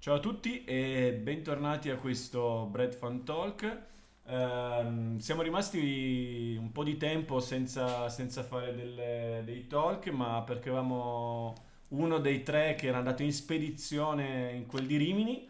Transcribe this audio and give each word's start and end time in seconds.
Ciao 0.00 0.14
a 0.14 0.18
tutti 0.18 0.64
e 0.64 1.12
bentornati 1.22 1.90
a 1.90 1.96
questo 1.96 2.66
Bread 2.70 2.94
Fan 2.94 3.22
Talk. 3.22 3.82
Ehm, 4.28 5.18
siamo 5.18 5.42
rimasti 5.42 6.56
un 6.58 6.72
po' 6.72 6.84
di 6.84 6.96
tempo 6.96 7.38
senza, 7.38 8.08
senza 8.08 8.42
fare 8.42 8.74
delle- 8.74 9.42
dei 9.44 9.66
talk, 9.66 10.08
ma 10.08 10.40
perché 10.40 10.70
avevamo 10.70 11.52
uno 11.88 12.18
dei 12.18 12.42
tre 12.42 12.76
che 12.76 12.86
era 12.86 12.96
andato 12.96 13.22
in 13.22 13.32
spedizione 13.34 14.52
in 14.52 14.64
quel 14.66 14.86
di 14.86 14.96
Rimini 14.96 15.46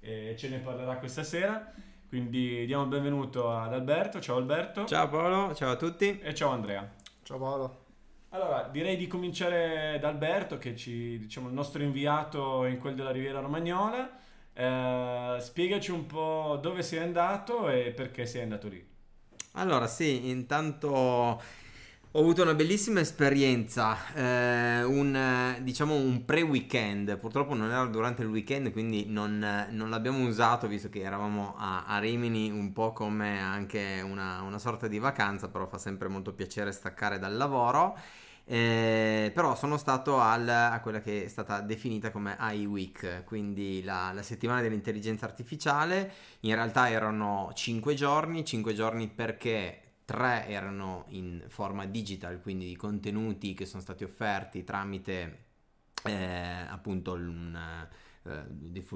e 0.00 0.34
ce 0.36 0.50
ne 0.50 0.58
parlerà 0.58 0.98
questa 0.98 1.22
sera. 1.22 1.72
Quindi 2.06 2.66
diamo 2.66 2.82
il 2.82 2.90
benvenuto 2.90 3.50
ad 3.50 3.72
Alberto. 3.72 4.20
Ciao 4.20 4.36
Alberto. 4.36 4.84
Ciao 4.84 5.08
Paolo, 5.08 5.54
ciao 5.54 5.70
a 5.70 5.76
tutti. 5.76 6.20
E 6.20 6.34
ciao 6.34 6.50
Andrea. 6.50 6.86
Ciao 7.22 7.38
Paolo. 7.38 7.83
Allora, 8.34 8.68
direi 8.68 8.96
di 8.96 9.06
cominciare 9.06 9.96
da 10.00 10.08
Alberto, 10.08 10.58
che 10.58 10.74
ci, 10.74 11.18
diciamo, 11.20 11.46
il 11.46 11.54
nostro 11.54 11.84
inviato 11.84 12.64
in 12.64 12.80
quel 12.80 12.96
della 12.96 13.12
Riviera 13.12 13.38
Romagnola. 13.38 14.10
Eh, 14.52 15.36
spiegaci 15.38 15.92
un 15.92 16.04
po' 16.06 16.58
dove 16.60 16.82
sei 16.82 16.98
andato 16.98 17.68
e 17.68 17.92
perché 17.92 18.26
sei 18.26 18.42
andato 18.42 18.66
lì. 18.66 18.84
Allora, 19.52 19.86
sì, 19.86 20.30
intanto 20.30 21.40
ho 22.16 22.20
avuto 22.20 22.42
una 22.42 22.54
bellissima 22.54 23.00
esperienza, 23.00 23.96
eh, 24.14 24.84
un, 24.84 25.56
diciamo 25.62 25.94
un 25.96 26.24
pre-weekend, 26.24 27.18
purtroppo 27.18 27.54
non 27.54 27.70
era 27.70 27.84
durante 27.86 28.22
il 28.22 28.28
weekend, 28.28 28.70
quindi 28.70 29.06
non, 29.08 29.66
non 29.70 29.90
l'abbiamo 29.90 30.24
usato 30.24 30.68
visto 30.68 30.88
che 30.88 31.00
eravamo 31.00 31.56
a, 31.58 31.84
a 31.86 31.98
Rimini 31.98 32.50
un 32.50 32.72
po' 32.72 32.92
come 32.92 33.40
anche 33.40 34.00
una, 34.04 34.42
una 34.42 34.60
sorta 34.60 34.86
di 34.86 35.00
vacanza, 35.00 35.48
però 35.48 35.66
fa 35.66 35.76
sempre 35.78 36.06
molto 36.06 36.32
piacere 36.32 36.70
staccare 36.70 37.18
dal 37.18 37.36
lavoro. 37.36 37.98
Eh, 38.46 39.32
però 39.34 39.56
sono 39.56 39.76
stato 39.76 40.20
al- 40.20 40.48
a 40.48 40.80
quella 40.82 41.00
che 41.00 41.24
è 41.24 41.28
stata 41.28 41.60
definita 41.62 42.12
come 42.12 42.36
AI 42.38 42.64
Week, 42.66 43.24
quindi 43.24 43.82
la, 43.82 44.12
la 44.12 44.22
settimana 44.22 44.60
dell'intelligenza 44.60 45.24
artificiale. 45.26 46.12
In 46.40 46.54
realtà 46.54 46.88
erano 46.90 47.50
5 47.54 47.94
giorni, 47.94 48.44
5 48.44 48.72
giorni 48.72 49.08
perché 49.08 49.83
3 50.04 50.46
erano 50.48 51.04
in 51.08 51.44
forma 51.48 51.86
digital, 51.86 52.40
quindi 52.40 52.66
di 52.66 52.76
contenuti 52.76 53.54
che 53.54 53.66
sono 53.66 53.82
stati 53.82 54.04
offerti 54.04 54.64
tramite 54.64 55.38
eh, 56.04 56.12
appunto 56.68 57.12
un, 57.14 57.56
eh, 58.24 58.44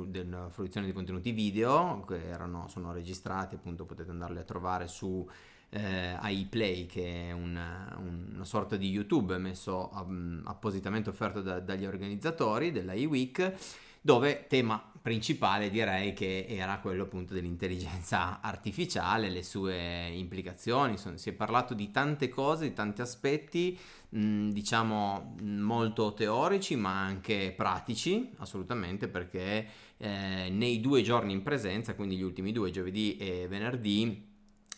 della 0.07 0.49
fruizione 0.51 0.87
di 0.87 0.93
contenuti 0.93 1.33
video 1.33 2.05
che 2.07 2.29
erano, 2.29 2.69
sono 2.69 2.93
registrati, 2.93 3.55
appunto 3.55 3.85
potete 3.85 4.11
andarli 4.11 4.39
a 4.39 4.45
trovare 4.45 4.87
su 4.89 5.29
eh, 5.71 6.17
AI 6.19 6.47
Play, 6.47 6.87
che 6.87 7.29
è 7.29 7.33
una, 7.33 7.95
un- 7.99 8.31
una 8.35 8.45
sorta 8.45 8.77
di 8.77 8.89
YouTube 8.89 9.37
messo 9.39 9.91
um, 9.93 10.43
appositamente 10.47 11.11
offerto 11.11 11.43
da- 11.43 11.61
dagli 11.61 11.85
organizzatori 11.85 12.71
dell'AI 12.73 13.05
Week, 13.07 13.53
dove 14.01 14.47
tema 14.49 14.93
principale 15.09 15.71
direi 15.71 16.13
che 16.13 16.45
era 16.47 16.81
quello 16.81 17.05
appunto 17.05 17.33
dell'intelligenza 17.33 18.41
artificiale, 18.45 19.31
le 19.31 19.43
sue 19.43 20.11
implicazioni, 20.11 20.99
si 21.15 21.31
è 21.31 21.33
parlato 21.33 21.73
di 21.73 21.91
tante 21.91 22.29
cose, 22.29 22.69
di 22.69 22.75
tanti 22.75 23.01
aspetti, 23.01 23.79
mh, 24.11 24.51
diciamo 24.51 25.35
mh, 25.41 25.61
molto 25.61 26.13
teorici 26.13 26.77
ma 26.77 27.01
anche 27.01 27.55
pratici, 27.57 28.33
assolutamente, 28.37 29.09
perché 29.09 29.67
eh, 29.97 30.51
nei 30.51 30.79
due 30.81 31.01
giorni 31.01 31.33
in 31.33 31.43
presenza, 31.43 31.95
quindi 31.95 32.17
gli 32.17 32.23
ultimi 32.23 32.53
due, 32.53 32.71
giovedì 32.71 33.17
e 33.17 33.47
venerdì, 33.49 34.27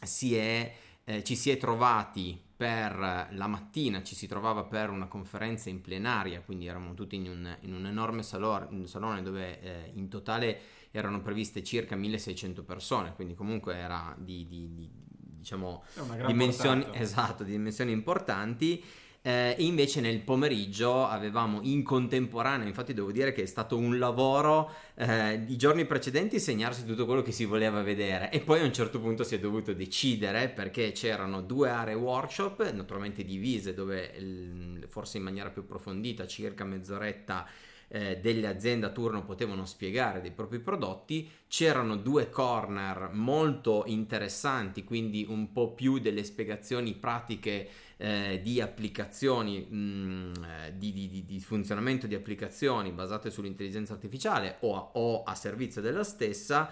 si 0.00 0.37
è, 0.37 0.72
eh, 1.03 1.25
ci 1.25 1.34
si 1.34 1.50
è 1.50 1.56
trovati 1.56 2.41
per 2.61 3.28
la 3.33 3.47
mattina, 3.47 4.03
ci 4.03 4.14
si 4.14 4.27
trovava 4.27 4.64
per 4.64 4.91
una 4.91 5.06
conferenza 5.06 5.70
in 5.70 5.80
plenaria, 5.80 6.42
quindi 6.42 6.66
eravamo 6.66 6.92
tutti 6.92 7.16
in 7.16 7.27
un, 7.27 7.56
in 7.61 7.72
un 7.72 7.86
enorme 7.86 8.22
salo- 8.22 8.66
un 8.69 8.86
salone 8.86 9.22
dove 9.22 9.62
eh, 9.62 9.91
in 9.94 10.11
totale 10.11 10.61
erano 10.91 11.22
previste 11.22 11.64
circa 11.64 11.97
1600 11.97 12.62
persone, 12.62 13.14
quindi 13.14 13.34
comunque 13.34 13.77
era 13.77 14.14
di, 14.19 14.47
di- 14.47 14.75
di- 14.75 14.91
diciamo 14.92 15.84
dimensioni, 16.26 16.84
esatto, 16.93 17.44
di 17.44 17.53
dimensioni 17.53 17.93
importanti. 17.93 18.84
Eh, 19.22 19.54
e 19.58 19.64
invece 19.64 20.00
nel 20.00 20.20
pomeriggio 20.20 21.04
avevamo 21.04 21.60
in 21.62 21.82
contemporanea, 21.82 22.66
infatti 22.66 22.94
devo 22.94 23.12
dire 23.12 23.32
che 23.32 23.42
è 23.42 23.47
stato 23.47 23.76
un 23.76 23.98
lavoro 23.98 24.70
eh, 24.94 25.44
i 25.47 25.56
giorni 25.58 25.84
precedenti 25.84 26.41
segnarsi 26.41 26.86
tutto 26.86 27.04
quello 27.04 27.20
che 27.20 27.31
si 27.31 27.44
voleva 27.44 27.82
vedere. 27.82 28.31
E 28.31 28.41
poi 28.41 28.60
a 28.60 28.64
un 28.64 28.72
certo 28.72 28.98
punto 28.98 29.22
si 29.22 29.34
è 29.34 29.38
dovuto 29.38 29.75
decidere 29.75 30.48
perché 30.48 30.92
c'erano 30.92 31.42
due 31.42 31.69
aree 31.69 31.94
workshop 31.94 32.70
naturalmente 32.72 33.22
divise 33.22 33.75
dove 33.75 34.10
il- 34.19 34.86
forse 34.88 35.19
in 35.19 35.25
maniera 35.25 35.50
più 35.50 35.62
approfondita 35.62 36.26
circa 36.26 36.64
mezz'oretta 36.64 37.47
eh, 37.93 38.19
delle 38.21 38.47
aziende 38.47 38.87
a 38.87 38.91
turno 38.91 39.25
potevano 39.25 39.67
spiegare 39.67 40.21
dei 40.21 40.31
propri 40.31 40.61
prodotti 40.61 41.28
c'erano 41.49 41.97
due 41.97 42.31
corner 42.31 43.11
molto 43.12 43.83
interessanti 43.87 44.84
quindi 44.84 45.27
un 45.28 45.51
po' 45.53 45.73
più 45.75 45.99
delle 45.99 46.23
spiegazioni 46.23 46.95
pratiche 46.95 47.69
eh, 47.97 48.41
di 48.43 48.61
applicazioni, 48.61 49.61
mh, 49.61 50.33
eh, 50.67 50.73
di, 50.77 50.93
di- 50.93 51.09
di- 51.09 51.25
di 51.27 51.41
funzionamento 51.41 52.06
di 52.06 52.15
applicazioni 52.15 52.93
basate 52.93 53.31
sull'intelligenza 53.31 53.93
artificiale 53.93 54.56
o 54.61 54.77
a, 54.77 54.91
o 54.95 55.23
a 55.25 55.34
servizio 55.34 55.83
della 55.83 56.05
stessa. 56.05 56.71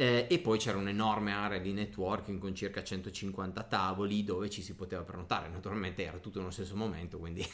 Eh, 0.00 0.26
e 0.30 0.38
poi 0.38 0.58
c'era 0.58 0.78
un'enorme 0.78 1.32
area 1.32 1.58
di 1.58 1.72
networking 1.72 2.38
con 2.38 2.54
circa 2.54 2.84
150 2.84 3.64
tavoli 3.64 4.22
dove 4.22 4.48
ci 4.48 4.62
si 4.62 4.76
poteva 4.76 5.02
prenotare. 5.02 5.48
Naturalmente 5.48 6.04
era 6.04 6.18
tutto 6.18 6.38
nello 6.38 6.52
stesso 6.52 6.76
momento, 6.76 7.18
quindi 7.18 7.44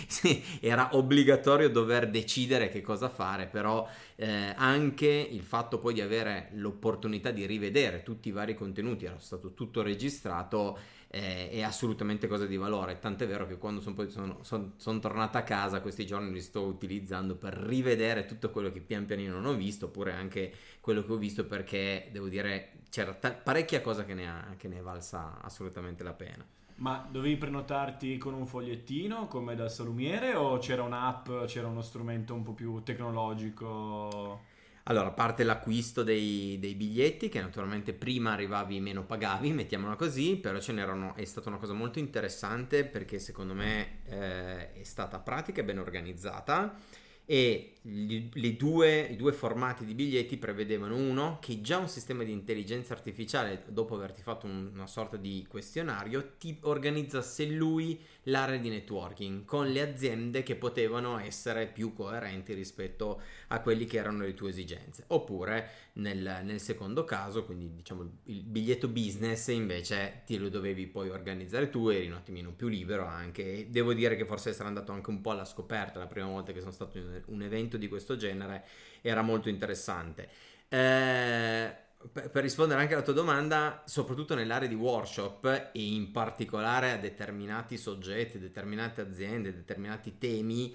era 0.60 0.90
obbligatorio 0.92 1.70
dover 1.70 2.10
decidere 2.10 2.68
che 2.68 2.82
cosa 2.82 3.08
fare, 3.08 3.46
però 3.46 3.88
eh, 4.16 4.52
anche 4.54 5.06
il 5.06 5.40
fatto 5.40 5.78
poi 5.78 5.94
di 5.94 6.02
avere 6.02 6.50
l'opportunità 6.52 7.30
di 7.30 7.46
rivedere 7.46 8.02
tutti 8.02 8.28
i 8.28 8.32
vari 8.32 8.54
contenuti, 8.54 9.06
era 9.06 9.18
stato 9.18 9.54
tutto 9.54 9.80
registrato, 9.80 10.78
eh, 11.14 11.48
è 11.50 11.62
assolutamente 11.62 12.26
cosa 12.26 12.44
di 12.46 12.56
valore. 12.56 12.98
Tant'è 12.98 13.26
vero 13.26 13.46
che 13.46 13.56
quando 13.56 13.80
son 13.80 13.94
poi 13.94 14.10
sono, 14.10 14.38
son- 14.42 14.72
son 14.76 15.00
tornata 15.00 15.38
a 15.38 15.42
casa 15.44 15.80
questi 15.80 16.04
giorni 16.04 16.32
li 16.32 16.40
sto 16.40 16.62
utilizzando 16.62 17.36
per 17.36 17.54
rivedere 17.54 18.24
tutto 18.26 18.50
quello 18.50 18.72
che 18.72 18.80
pian 18.80 19.06
pianino 19.06 19.34
non 19.34 19.46
ho 19.46 19.54
visto, 19.54 19.86
oppure 19.86 20.12
anche 20.12 20.52
quello 20.80 21.04
che 21.04 21.12
ho 21.12 21.16
visto 21.16 21.46
perché 21.46 22.08
devo 22.10 22.28
dire 22.28 22.80
c'era 22.90 23.14
ta- 23.14 23.32
parecchia 23.32 23.80
cosa 23.80 24.04
che 24.04 24.14
ne, 24.14 24.28
ha, 24.28 24.54
che 24.56 24.66
ne 24.68 24.78
è 24.78 24.82
valsa 24.82 25.40
assolutamente 25.40 26.02
la 26.02 26.14
pena. 26.14 26.44
Ma 26.76 27.06
dovevi 27.08 27.36
prenotarti 27.36 28.18
con 28.18 28.34
un 28.34 28.46
fogliettino 28.46 29.28
come 29.28 29.54
dal 29.54 29.70
salumiere 29.70 30.34
o 30.34 30.58
c'era 30.58 30.82
un'app, 30.82 31.44
c'era 31.46 31.68
uno 31.68 31.82
strumento 31.82 32.34
un 32.34 32.42
po' 32.42 32.52
più 32.52 32.82
tecnologico? 32.82 34.52
Allora, 34.86 35.06
a 35.08 35.12
parte 35.12 35.44
l'acquisto 35.44 36.02
dei, 36.02 36.58
dei 36.60 36.74
biglietti, 36.74 37.30
che 37.30 37.40
naturalmente 37.40 37.94
prima 37.94 38.32
arrivavi 38.32 38.80
meno 38.80 39.02
pagavi, 39.06 39.50
mettiamola 39.52 39.96
così, 39.96 40.36
però 40.36 40.60
ce 40.60 40.72
n'erano, 40.72 41.14
è 41.14 41.24
stata 41.24 41.48
una 41.48 41.56
cosa 41.56 41.72
molto 41.72 41.98
interessante 41.98 42.84
perché 42.84 43.18
secondo 43.18 43.54
me 43.54 44.02
eh, 44.04 44.72
è 44.74 44.82
stata 44.82 45.18
pratica 45.20 45.62
e 45.62 45.64
ben 45.64 45.78
organizzata 45.78 46.76
e 47.24 47.76
gli- 47.80 48.28
le 48.34 48.56
due- 48.56 49.08
i 49.10 49.16
due 49.16 49.32
formati 49.32 49.86
di 49.86 49.94
biglietti 49.94 50.36
prevedevano 50.36 50.96
uno 50.96 51.38
che 51.40 51.62
già 51.62 51.78
un 51.78 51.88
sistema 51.88 52.22
di 52.22 52.32
intelligenza 52.32 52.92
artificiale, 52.92 53.64
dopo 53.68 53.94
averti 53.94 54.20
fatto 54.20 54.44
un- 54.44 54.70
una 54.74 54.86
sorta 54.86 55.16
di 55.16 55.46
questionario, 55.48 56.32
ti 56.38 56.58
organizzasse 56.60 57.46
lui 57.46 57.98
l'area 58.24 58.58
di 58.58 58.68
networking 58.68 59.44
con 59.44 59.68
le 59.68 59.80
aziende 59.80 60.42
che 60.42 60.56
potevano 60.56 61.18
essere 61.18 61.66
più 61.66 61.92
coerenti 61.92 62.54
rispetto 62.54 63.20
a 63.48 63.60
quelli 63.60 63.84
che 63.86 63.98
erano 63.98 64.22
le 64.22 64.34
tue 64.34 64.50
esigenze. 64.50 65.04
Oppure 65.08 65.70
nel, 65.94 66.40
nel 66.42 66.60
secondo 66.60 67.04
caso, 67.04 67.44
quindi 67.44 67.72
diciamo 67.74 68.18
il, 68.24 68.42
biglietto 68.42 68.88
business, 68.88 69.48
invece 69.48 70.22
ti 70.24 70.38
lo 70.38 70.48
dovevi 70.48 70.86
poi 70.86 71.10
organizzare 71.10 71.70
tu, 71.70 71.88
eri 71.88 72.06
un 72.06 72.14
attimino 72.14 72.52
più 72.52 72.68
libero 72.68 73.04
anche. 73.06 73.68
Devo 73.70 73.92
dire 73.92 74.16
che 74.16 74.24
forse 74.24 74.50
essere 74.50 74.68
andato 74.68 74.92
anche 74.92 75.10
un 75.10 75.20
po' 75.20 75.30
alla 75.30 75.44
scoperta 75.44 75.98
la 75.98 76.06
prima 76.06 76.26
volta 76.26 76.52
che 76.52 76.60
sono 76.60 76.72
stato 76.72 76.98
in 76.98 77.22
un 77.26 77.42
evento 77.42 77.76
di 77.76 77.88
questo 77.88 78.16
genere 78.16 78.64
era 79.00 79.22
molto 79.22 79.48
interessante. 79.48 80.28
Eh, 80.68 81.83
per 82.12 82.42
rispondere 82.42 82.80
anche 82.80 82.94
alla 82.94 83.02
tua 83.02 83.12
domanda, 83.12 83.82
soprattutto 83.86 84.34
nell'area 84.34 84.68
di 84.68 84.74
workshop 84.74 85.70
e 85.72 85.82
in 85.82 86.10
particolare 86.10 86.92
a 86.92 86.96
determinati 86.98 87.76
soggetti, 87.76 88.38
determinate 88.38 89.00
aziende, 89.00 89.54
determinati 89.54 90.18
temi, 90.18 90.74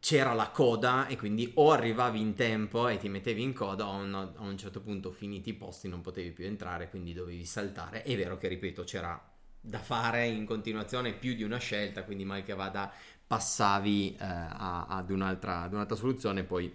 c'era 0.00 0.32
la 0.34 0.50
coda 0.50 1.06
e 1.06 1.16
quindi 1.16 1.50
o 1.54 1.70
arrivavi 1.72 2.20
in 2.20 2.34
tempo 2.34 2.88
e 2.88 2.98
ti 2.98 3.08
mettevi 3.08 3.42
in 3.42 3.54
coda 3.54 3.86
o 3.86 3.94
un, 3.96 4.14
a 4.14 4.42
un 4.42 4.58
certo 4.58 4.80
punto 4.80 5.10
finiti 5.10 5.50
i 5.50 5.54
posti 5.54 5.88
non 5.88 6.00
potevi 6.02 6.30
più 6.30 6.44
entrare, 6.44 6.90
quindi 6.90 7.12
dovevi 7.12 7.44
saltare. 7.44 8.02
È 8.02 8.16
vero 8.16 8.36
che, 8.36 8.48
ripeto, 8.48 8.84
c'era 8.84 9.18
da 9.60 9.78
fare 9.78 10.26
in 10.26 10.44
continuazione 10.44 11.14
più 11.14 11.34
di 11.34 11.42
una 11.42 11.56
scelta, 11.58 12.04
quindi 12.04 12.24
mal 12.24 12.42
che 12.42 12.54
vada 12.54 12.92
passavi 13.26 14.14
eh, 14.16 14.24
a- 14.24 14.86
ad, 14.86 15.10
un'altra, 15.10 15.62
ad 15.62 15.72
un'altra 15.72 15.96
soluzione 15.96 16.40
e 16.40 16.44
poi 16.44 16.70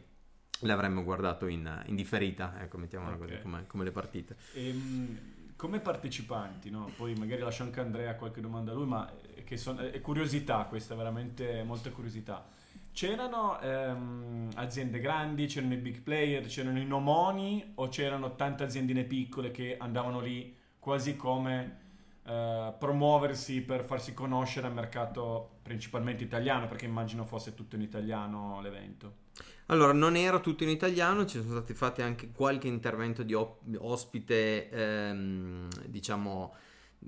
l'avremmo 0.61 1.03
guardato 1.03 1.47
in, 1.47 1.83
in 1.87 1.95
differita, 1.95 2.61
ecco, 2.61 2.77
mettiamola 2.77 3.15
Ok. 3.15 3.17
così, 3.17 3.37
come, 3.39 3.65
come 3.67 3.83
le 3.83 3.91
partite. 3.91 4.35
Ehm, 4.51 5.53
come 5.55 5.79
partecipanti, 5.79 6.69
no? 6.69 6.93
Poi 6.95 7.15
magari 7.15 7.41
lascio 7.41 7.63
anche 7.63 7.79
Andrea 7.79 8.15
qualche 8.15 8.41
domanda 8.41 8.71
a 8.71 8.75
lui, 8.75 8.85
ma 8.85 9.11
son- 9.55 9.79
è 9.91 9.99
curiosità 10.01 10.65
questa, 10.65 10.95
veramente 10.95 11.63
molta 11.63 11.91
curiosità. 11.91 12.47
C'erano 12.91 13.59
ehm, 13.59 14.49
aziende 14.55 14.99
grandi, 14.99 15.45
c'erano 15.47 15.73
i 15.73 15.77
big 15.77 16.01
player, 16.01 16.45
c'erano 16.45 16.79
i 16.79 16.85
nomoni 16.85 17.73
o 17.75 17.87
c'erano 17.89 18.35
tante 18.35 18.63
aziendine 18.63 19.03
piccole 19.03 19.51
che 19.51 19.77
andavano 19.77 20.19
lì 20.21 20.55
quasi 20.79 21.15
come 21.15 21.77
eh, 22.23 22.73
promuoversi 22.77 23.61
per 23.61 23.83
farsi 23.83 24.13
conoscere 24.13 24.67
al 24.67 24.73
mercato 24.73 25.59
principalmente 25.61 26.23
italiano, 26.23 26.67
perché 26.67 26.85
immagino 26.85 27.25
fosse 27.25 27.53
tutto 27.53 27.75
in 27.75 27.81
italiano 27.81 28.59
l'evento. 28.61 29.27
Allora, 29.67 29.93
non 29.93 30.15
era 30.15 30.39
tutto 30.39 30.63
in 30.63 30.69
italiano, 30.69 31.25
ci 31.25 31.37
sono 31.39 31.51
stati 31.51 31.73
fatti 31.73 32.01
anche 32.01 32.31
qualche 32.31 32.67
intervento 32.67 33.21
di 33.21 33.35
ospite, 33.77 34.69
ehm, 34.69 35.67
diciamo, 35.85 36.55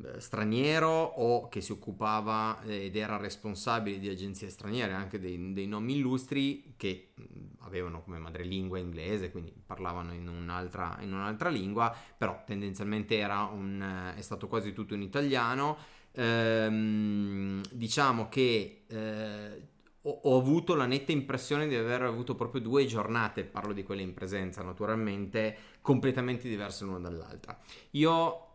eh, 0.03 0.21
straniero 0.21 0.87
o 0.89 1.49
che 1.49 1.59
si 1.59 1.71
occupava 1.71 2.61
ed 2.63 2.95
era 2.95 3.17
responsabile 3.17 3.99
di 3.99 4.09
agenzie 4.09 4.49
straniere, 4.49 4.93
anche 4.93 5.19
dei, 5.19 5.53
dei 5.53 5.67
nomi 5.67 5.95
illustri 5.97 6.75
che 6.77 7.13
avevano 7.61 8.01
come 8.03 8.19
madrelingua 8.19 8.77
inglese, 8.77 9.31
quindi 9.31 9.51
parlavano 9.65 10.13
in 10.13 10.27
un'altra, 10.27 10.97
in 11.01 11.13
un'altra 11.13 11.49
lingua, 11.49 11.93
però 12.17 12.43
tendenzialmente 12.45 13.21
un, 13.23 14.13
è 14.15 14.21
stato 14.21 14.47
quasi 14.47 14.71
tutto 14.71 14.93
in 14.93 15.01
italiano. 15.01 15.77
Ehm, 16.13 17.61
diciamo 17.71 18.27
che 18.29 18.83
eh, 18.87 19.70
ho, 20.03 20.19
ho, 20.23 20.39
avuto 20.39 20.75
la 20.75 20.85
netta 20.85 21.11
impressione 21.11 21.67
di 21.67 21.75
aver 21.75 22.03
avuto 22.03 22.35
proprio 22.35 22.61
due 22.61 22.85
giornate, 22.85 23.43
parlo 23.43 23.73
di 23.73 23.83
quelle 23.83 24.01
in 24.01 24.13
presenza 24.13 24.61
naturalmente, 24.63 25.55
completamente 25.81 26.47
diverse 26.47 26.85
l'una 26.85 26.99
dall'altra. 26.99 27.57
Io 27.91 28.45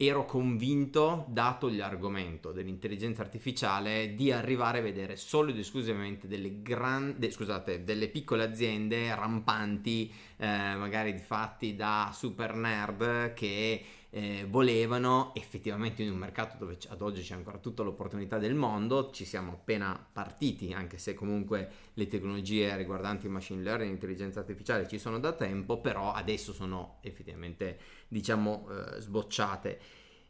ero 0.00 0.24
convinto, 0.24 1.24
dato 1.28 1.68
l'argomento 1.68 2.52
dell'intelligenza 2.52 3.22
artificiale, 3.22 4.14
di 4.14 4.30
arrivare 4.30 4.78
a 4.78 4.82
vedere 4.82 5.16
solo 5.16 5.50
ed 5.50 5.58
esclusivamente 5.58 6.28
delle, 6.28 6.62
grandi, 6.62 7.28
scusate, 7.32 7.82
delle 7.82 8.06
piccole 8.06 8.44
aziende 8.44 9.12
rampanti, 9.12 10.08
eh, 10.36 10.46
magari 10.46 11.18
fatti 11.18 11.74
da 11.74 12.12
super 12.14 12.54
nerd 12.54 13.32
che 13.34 13.84
eh, 14.10 14.46
volevano 14.48 15.32
effettivamente 15.34 16.02
in 16.02 16.10
un 16.10 16.18
mercato 16.18 16.56
dove 16.58 16.78
ad 16.88 17.02
oggi 17.02 17.22
c'è 17.22 17.34
ancora 17.34 17.58
tutta 17.58 17.82
l'opportunità 17.82 18.38
del 18.38 18.54
mondo, 18.54 19.10
ci 19.10 19.24
siamo 19.24 19.52
appena 19.52 20.06
partiti, 20.12 20.72
anche 20.72 20.98
se 20.98 21.14
comunque 21.14 21.70
le 21.94 22.06
tecnologie 22.06 22.74
riguardanti 22.76 23.28
machine 23.28 23.62
learning 23.62 23.90
e 23.90 23.94
intelligenza 23.94 24.40
artificiale 24.40 24.88
ci 24.88 24.98
sono 24.98 25.18
da 25.18 25.32
tempo, 25.32 25.80
però 25.80 26.12
adesso 26.12 26.52
sono 26.52 26.98
effettivamente 27.02 27.78
diciamo 28.08 28.68
eh, 28.70 29.00
sbocciate. 29.00 29.80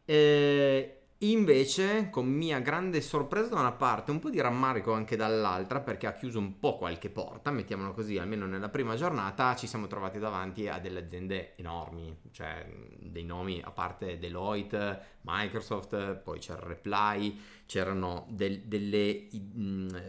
Eh, 0.04 0.97
Invece, 1.22 2.10
con 2.10 2.28
mia 2.28 2.60
grande 2.60 3.00
sorpresa 3.00 3.48
da 3.48 3.58
una 3.58 3.72
parte, 3.72 4.12
un 4.12 4.20
po' 4.20 4.30
di 4.30 4.40
rammarico 4.40 4.92
anche 4.92 5.16
dall'altra, 5.16 5.80
perché 5.80 6.06
ha 6.06 6.12
chiuso 6.12 6.38
un 6.38 6.60
po' 6.60 6.76
qualche 6.76 7.10
porta, 7.10 7.50
mettiamolo 7.50 7.92
così, 7.92 8.18
almeno 8.18 8.46
nella 8.46 8.68
prima 8.68 8.94
giornata, 8.94 9.56
ci 9.56 9.66
siamo 9.66 9.88
trovati 9.88 10.20
davanti 10.20 10.68
a 10.68 10.78
delle 10.78 11.00
aziende 11.00 11.56
enormi, 11.56 12.16
cioè 12.30 12.64
dei 13.00 13.24
nomi 13.24 13.60
a 13.64 13.72
parte 13.72 14.20
Deloitte, 14.20 15.16
Microsoft, 15.22 16.14
poi 16.18 16.38
c'era 16.38 16.64
Reply, 16.64 17.36
c'erano 17.66 18.26
del, 18.30 18.60
delle 18.60 19.26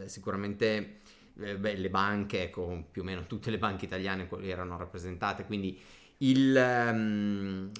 sicuramente 0.06 1.00
eh, 1.40 1.58
beh, 1.58 1.74
le 1.74 1.90
banche, 1.90 2.44
ecco, 2.44 2.86
più 2.92 3.02
o 3.02 3.06
meno 3.06 3.26
tutte 3.26 3.50
le 3.50 3.58
banche 3.58 3.86
italiane 3.86 4.30
erano 4.42 4.78
rappresentate, 4.78 5.44
quindi 5.46 5.82
il... 6.18 6.56
Um, 6.56 7.72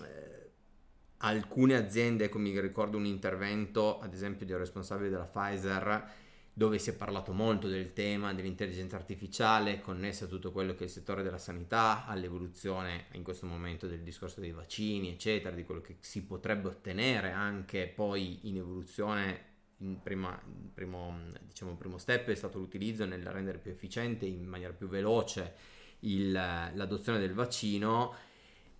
alcune 1.22 1.76
aziende, 1.76 2.26
ecco 2.26 2.38
mi 2.38 2.58
ricordo 2.60 2.98
un 2.98 3.06
intervento 3.06 4.00
ad 4.00 4.14
esempio 4.14 4.46
un 4.50 4.58
responsabile 4.58 5.10
della 5.10 5.26
Pfizer 5.26 6.28
dove 6.60 6.78
si 6.78 6.90
è 6.90 6.94
parlato 6.94 7.32
molto 7.32 7.70
del 7.70 7.94
tema 7.94 8.34
dell'intelligenza 8.34 8.98
artificiale 8.98 9.80
connessa 9.80 10.26
a 10.26 10.28
tutto 10.28 10.52
quello 10.52 10.74
che 10.74 10.82
è 10.82 10.84
il 10.84 10.90
settore 10.90 11.24
della 11.24 11.38
sanità, 11.38 12.06
all'evoluzione 12.06 13.06
in 13.14 13.24
questo 13.24 13.46
momento 13.46 13.88
del 13.88 14.02
discorso 14.02 14.42
dei 14.42 14.52
vaccini, 14.52 15.10
eccetera, 15.10 15.56
di 15.56 15.64
quello 15.64 15.80
che 15.80 15.96
si 16.02 16.26
potrebbe 16.26 16.68
ottenere 16.68 17.32
anche 17.32 17.88
poi 17.88 18.40
in 18.50 18.58
evoluzione. 18.58 19.48
In 19.78 20.02
prima, 20.02 20.38
in 20.46 20.74
primo, 20.74 21.18
diciamo, 21.42 21.78
primo 21.78 21.98
step 21.98 22.28
è 22.28 22.36
stato 22.36 22.60
l'utilizzo 22.60 23.06
nel 23.06 23.26
rendere 23.26 23.60
più 23.60 23.72
efficiente, 23.72 24.26
in 24.26 24.46
maniera 24.46 24.74
più 24.74 24.90
veloce 24.90 25.54
il, 26.00 26.34
l'adozione 26.34 27.20
del 27.20 27.34
vaccino 27.34 28.14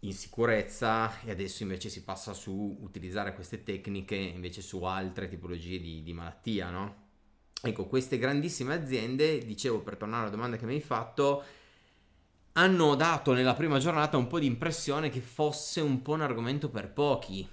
in 0.02 0.14
sicurezza 0.14 1.20
e 1.22 1.32
adesso 1.32 1.64
invece 1.64 1.90
si 1.90 2.04
passa 2.04 2.34
su 2.34 2.78
utilizzare 2.82 3.34
queste 3.34 3.64
tecniche 3.64 4.16
invece 4.16 4.62
su 4.62 4.84
altre 4.84 5.28
tipologie 5.28 5.80
di, 5.80 6.02
di 6.04 6.14
malattia, 6.14 6.70
no? 6.70 7.08
Ecco, 7.62 7.88
queste 7.88 8.18
grandissime 8.18 8.74
aziende, 8.74 9.40
dicevo 9.40 9.82
per 9.82 9.98
tornare 9.98 10.24
alla 10.24 10.32
domanda 10.32 10.56
che 10.56 10.66
mi 10.66 10.76
hai 10.76 10.82
fatto, 10.82 11.44
hanno 12.54 12.96
dato 12.96 13.34
nella 13.34 13.54
prima 13.54 13.80
giornata 13.80 14.16
un 14.16 14.28
po' 14.28 14.40
di 14.40 14.46
impressione 14.46 15.10
che 15.10 15.20
fosse 15.20 15.82
un 15.82 16.02
po' 16.02 16.14
un 16.14 16.22
argomento 16.22 16.70
per 16.70 16.92
pochi. 16.92 17.48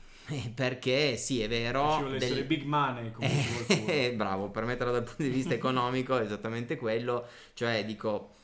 Perché 0.55 1.17
sì, 1.17 1.41
è 1.41 1.49
vero. 1.49 1.93
Ci 1.93 2.01
vuole 2.01 2.19
del... 2.19 2.29
essere 2.29 2.45
big 2.45 2.65
money, 2.65 3.13
come 3.13 3.67
eh, 3.87 4.13
bravo, 4.17 4.51
per 4.51 4.65
metterlo 4.65 4.93
dal 4.93 5.05
punto 5.05 5.23
di 5.23 5.29
vista 5.29 5.55
economico 5.55 6.17
è 6.19 6.23
esattamente 6.23 6.77
quello. 6.77 7.27
Cioè, 7.55 7.85
dico, 7.85 8.36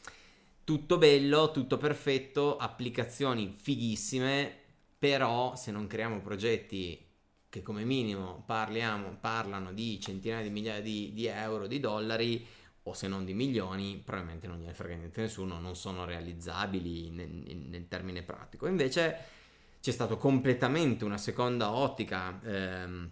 tutto 0.64 0.99
bello, 0.99 1.50
tutto 1.50 1.76
perfetto, 1.76 2.56
applicazioni 2.56 3.55
fighissime, 3.55 4.55
però 4.99 5.56
se 5.56 5.70
non 5.70 5.87
creiamo 5.87 6.20
progetti 6.20 7.11
che 7.49 7.62
come 7.62 7.85
minimo 7.85 8.43
parliamo, 8.47 9.19
parlano 9.20 9.73
di 9.73 10.00
centinaia 10.00 10.43
di 10.43 10.50
migliaia 10.50 10.81
di, 10.81 11.12
di 11.12 11.26
euro, 11.26 11.67
di 11.67 11.81
dollari, 11.81 12.47
o 12.85 12.94
se 12.94 13.06
non 13.09 13.25
di 13.25 13.35
milioni, 13.35 14.00
probabilmente 14.05 14.47
non 14.47 14.59
gliene 14.59 14.75
frega 14.75 14.94
niente 14.97 15.20
nessuno, 15.20 15.61
non 15.61 15.76
sono 15.76 16.05
realizzabili 16.05 17.11
nel, 17.11 17.29
nel 17.29 17.87
termine 17.88 18.23
pratico. 18.23 18.67
Invece 18.67 19.17
c'è 19.81 19.91
stata 19.91 20.17
completamente 20.17 21.05
una 21.05 21.19
seconda 21.19 21.73
ottica 21.73 22.41
ehm, 22.43 23.11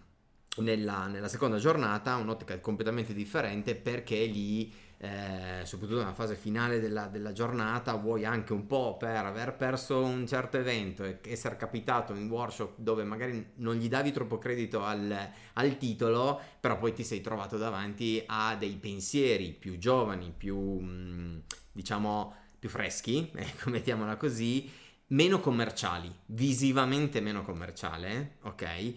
nella, 0.57 1.07
nella, 1.07 1.27
seconda 1.27 1.57
giornata, 1.57 2.15
un'ottica 2.15 2.59
completamente 2.59 3.13
differente 3.13 3.75
perché 3.75 4.25
lì 4.25 4.73
eh, 5.03 5.65
soprattutto 5.65 5.97
nella 5.97 6.13
fase 6.13 6.35
finale 6.35 6.79
della, 6.79 7.07
della, 7.07 7.31
giornata, 7.31 7.95
vuoi 7.95 8.23
anche 8.23 8.53
un 8.53 8.67
po' 8.67 8.97
per 8.97 9.25
aver 9.25 9.55
perso 9.55 10.03
un 10.03 10.27
certo 10.27 10.57
evento 10.57 11.03
e 11.03 11.17
essere 11.23 11.55
capitato 11.55 12.13
in 12.13 12.29
workshop 12.29 12.73
dove 12.75 13.03
magari 13.03 13.53
non 13.55 13.77
gli 13.77 13.89
davi 13.89 14.11
troppo 14.11 14.37
credito 14.37 14.83
al, 14.83 15.29
al 15.53 15.77
titolo, 15.77 16.39
però 16.59 16.77
poi 16.77 16.93
ti 16.93 17.03
sei 17.03 17.19
trovato 17.19 17.57
davanti 17.57 18.21
a 18.27 18.55
dei 18.55 18.75
pensieri 18.75 19.53
più 19.53 19.79
giovani, 19.79 20.31
più 20.37 20.55
mm, 20.55 21.37
diciamo 21.71 22.35
più 22.59 22.69
freschi, 22.69 23.27
ecco, 23.33 23.71
mettiamola 23.71 24.17
così, 24.17 24.69
meno 25.07 25.39
commerciali, 25.39 26.13
visivamente 26.27 27.21
meno 27.21 27.41
commerciale, 27.41 28.37
ok? 28.43 28.93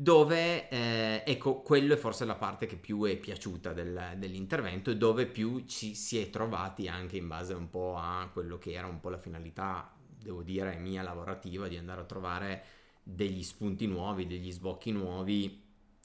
Dove 0.00 0.68
eh, 0.68 1.24
ecco 1.26 1.60
quello 1.60 1.94
è 1.94 1.96
forse 1.96 2.24
la 2.24 2.36
parte 2.36 2.66
che 2.66 2.76
più 2.76 3.02
è 3.02 3.16
piaciuta 3.16 3.72
del, 3.72 4.14
dell'intervento 4.16 4.92
e 4.92 4.96
dove 4.96 5.26
più 5.26 5.64
ci 5.64 5.96
si 5.96 6.20
è 6.20 6.30
trovati 6.30 6.86
anche 6.86 7.16
in 7.16 7.26
base 7.26 7.52
un 7.52 7.68
po' 7.68 7.96
a 7.96 8.30
quello 8.32 8.58
che 8.58 8.74
era 8.74 8.86
un 8.86 9.00
po' 9.00 9.08
la 9.08 9.18
finalità 9.18 9.92
devo 10.16 10.44
dire 10.44 10.76
mia 10.76 11.02
lavorativa 11.02 11.66
di 11.66 11.76
andare 11.76 12.02
a 12.02 12.04
trovare 12.04 12.64
degli 13.02 13.42
spunti 13.42 13.88
nuovi 13.88 14.28
degli 14.28 14.52
sbocchi 14.52 14.92
nuovi 14.92 15.60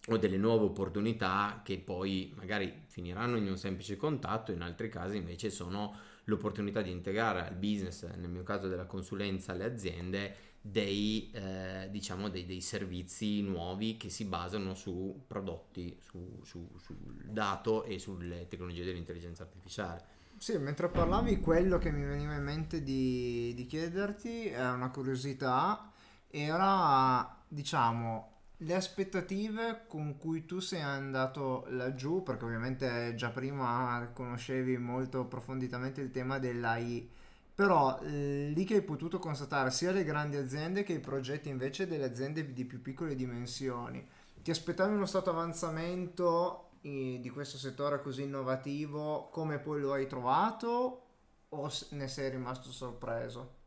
o 0.08 0.18
delle 0.18 0.38
nuove 0.38 0.66
opportunità 0.66 1.62
che 1.64 1.78
poi 1.78 2.34
magari 2.36 2.86
finiranno 2.88 3.38
in 3.38 3.48
un 3.48 3.60
semplice 3.60 3.96
contatto 3.96 4.52
in 4.52 4.64
altri 4.64 4.90
casi 4.90 5.18
invece 5.18 5.52
sono 5.52 5.96
l'opportunità 6.24 6.82
di 6.82 6.90
integrare 6.90 7.48
al 7.48 7.54
business 7.54 8.08
nel 8.16 8.32
mio 8.32 8.42
caso 8.42 8.68
della 8.68 8.88
consulenza 8.88 9.52
alle 9.52 9.66
aziende 9.66 10.53
dei, 10.66 11.30
eh, 11.34 11.90
diciamo 11.92 12.30
dei, 12.30 12.46
dei, 12.46 12.62
servizi 12.62 13.42
nuovi 13.42 13.98
che 13.98 14.10
si 14.10 14.24
basano 14.24 14.76
su 14.76 15.26
prodotti, 15.28 15.98
su, 16.00 16.40
su, 16.44 16.70
sul 16.78 16.96
dato 17.26 17.84
e 17.84 18.00
sulle 18.00 18.48
tecnologie 18.48 18.86
dell'intelligenza 18.86 19.44
artificiale. 19.44 20.06
Sì, 20.38 20.58
mentre 20.58 20.88
parlavi 20.88 21.42
quello 21.42 21.78
che 21.78 21.92
mi 21.92 22.06
veniva 22.06 22.34
in 22.36 22.44
mente 22.44 22.82
di, 22.82 23.54
di 23.54 23.66
chiederti, 23.66 24.48
è 24.48 24.70
una 24.70 24.90
curiosità, 24.90 25.92
era 26.30 27.44
diciamo 27.46 28.32
le 28.58 28.76
aspettative 28.76 29.84
con 29.88 30.18
cui 30.18 30.46
tu 30.46 30.60
sei 30.60 30.82
andato 30.82 31.66
laggiù, 31.72 32.24
perché 32.24 32.46
ovviamente 32.46 33.14
già 33.16 33.32
prima 33.32 34.10
conoscevi 34.14 34.78
molto 34.78 35.20
approfonditamente 35.20 36.00
il 36.00 36.12
tema 36.12 36.40
dell'AI 36.40 37.10
però 37.56 38.00
eh, 38.02 38.52
lì 38.54 38.64
che 38.66 38.76
hai 38.76 38.82
potuto 38.82 39.20
constatare 39.20 39.72
sia 39.72 39.92
le 39.92 40.04
grandi 40.04 40.38
aziende 40.38 40.84
che 40.84 40.94
i 40.94 41.00
progetti 41.00 41.50
invece 41.50 41.88
delle 41.88 42.06
aziende 42.06 42.54
di 42.54 42.66
più 42.66 42.82
piccole 42.82 43.16
dimensioni. 43.16 44.06
Ti 44.42 44.52
aspettavi 44.52 44.94
uno 44.94 45.06
stato 45.06 45.30
avanzamento 45.30 46.72
eh, 46.82 47.20
di 47.22 47.30
questo 47.30 47.58
settore 47.58 48.02
così 48.02 48.24
innovativo 48.24 49.30
come 49.32 49.60
poi 49.60 49.82
lo 49.82 49.94
hai 49.94 50.08
trovato 50.08 51.02
o 51.50 51.72
ne 51.92 52.08
sei 52.08 52.30
rimasto 52.32 52.72
sorpreso? 52.72 53.62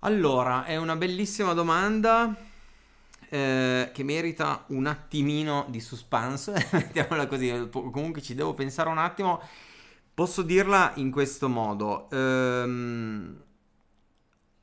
Allora, 0.00 0.64
è 0.64 0.76
una 0.76 0.96
bellissima 0.96 1.52
domanda. 1.54 2.34
eh, 3.30 3.90
che 3.94 4.02
merita 4.04 4.64
un 4.68 4.86
attimino 4.86 5.66
di 5.68 5.80
suspense, 5.80 6.52
mettiamola 6.72 7.26
così, 7.26 7.68
comunque 7.70 8.22
ci 8.22 8.34
devo 8.34 8.54
pensare 8.54 8.88
un 8.90 8.98
attimo. 8.98 9.40
Posso 10.14 10.42
dirla 10.42 10.92
in 10.96 11.10
questo 11.10 11.48
modo. 11.48 12.10
Ehm, 12.10 13.44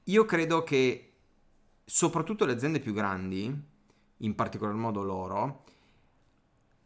io 0.04 0.26
credo 0.26 0.64
che 0.64 1.14
soprattutto 1.84 2.46
le 2.46 2.54
aziende 2.54 2.80
più 2.80 2.94
grandi, 2.94 3.64
in 4.18 4.36
particolar 4.36 4.76
modo 4.76 5.02
loro, 5.02 5.64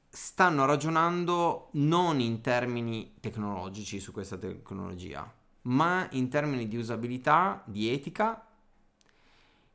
stanno 0.07 0.65
ragionando 0.65 1.69
non 1.73 2.21
in 2.21 2.39
termini 2.39 3.15
tecnologici 3.19 3.99
su 3.99 4.13
questa 4.13 4.37
tecnologia, 4.37 5.29
ma 5.63 6.07
in 6.11 6.29
termini 6.29 6.67
di 6.67 6.77
usabilità, 6.77 7.63
di 7.65 7.91
etica, 7.91 8.47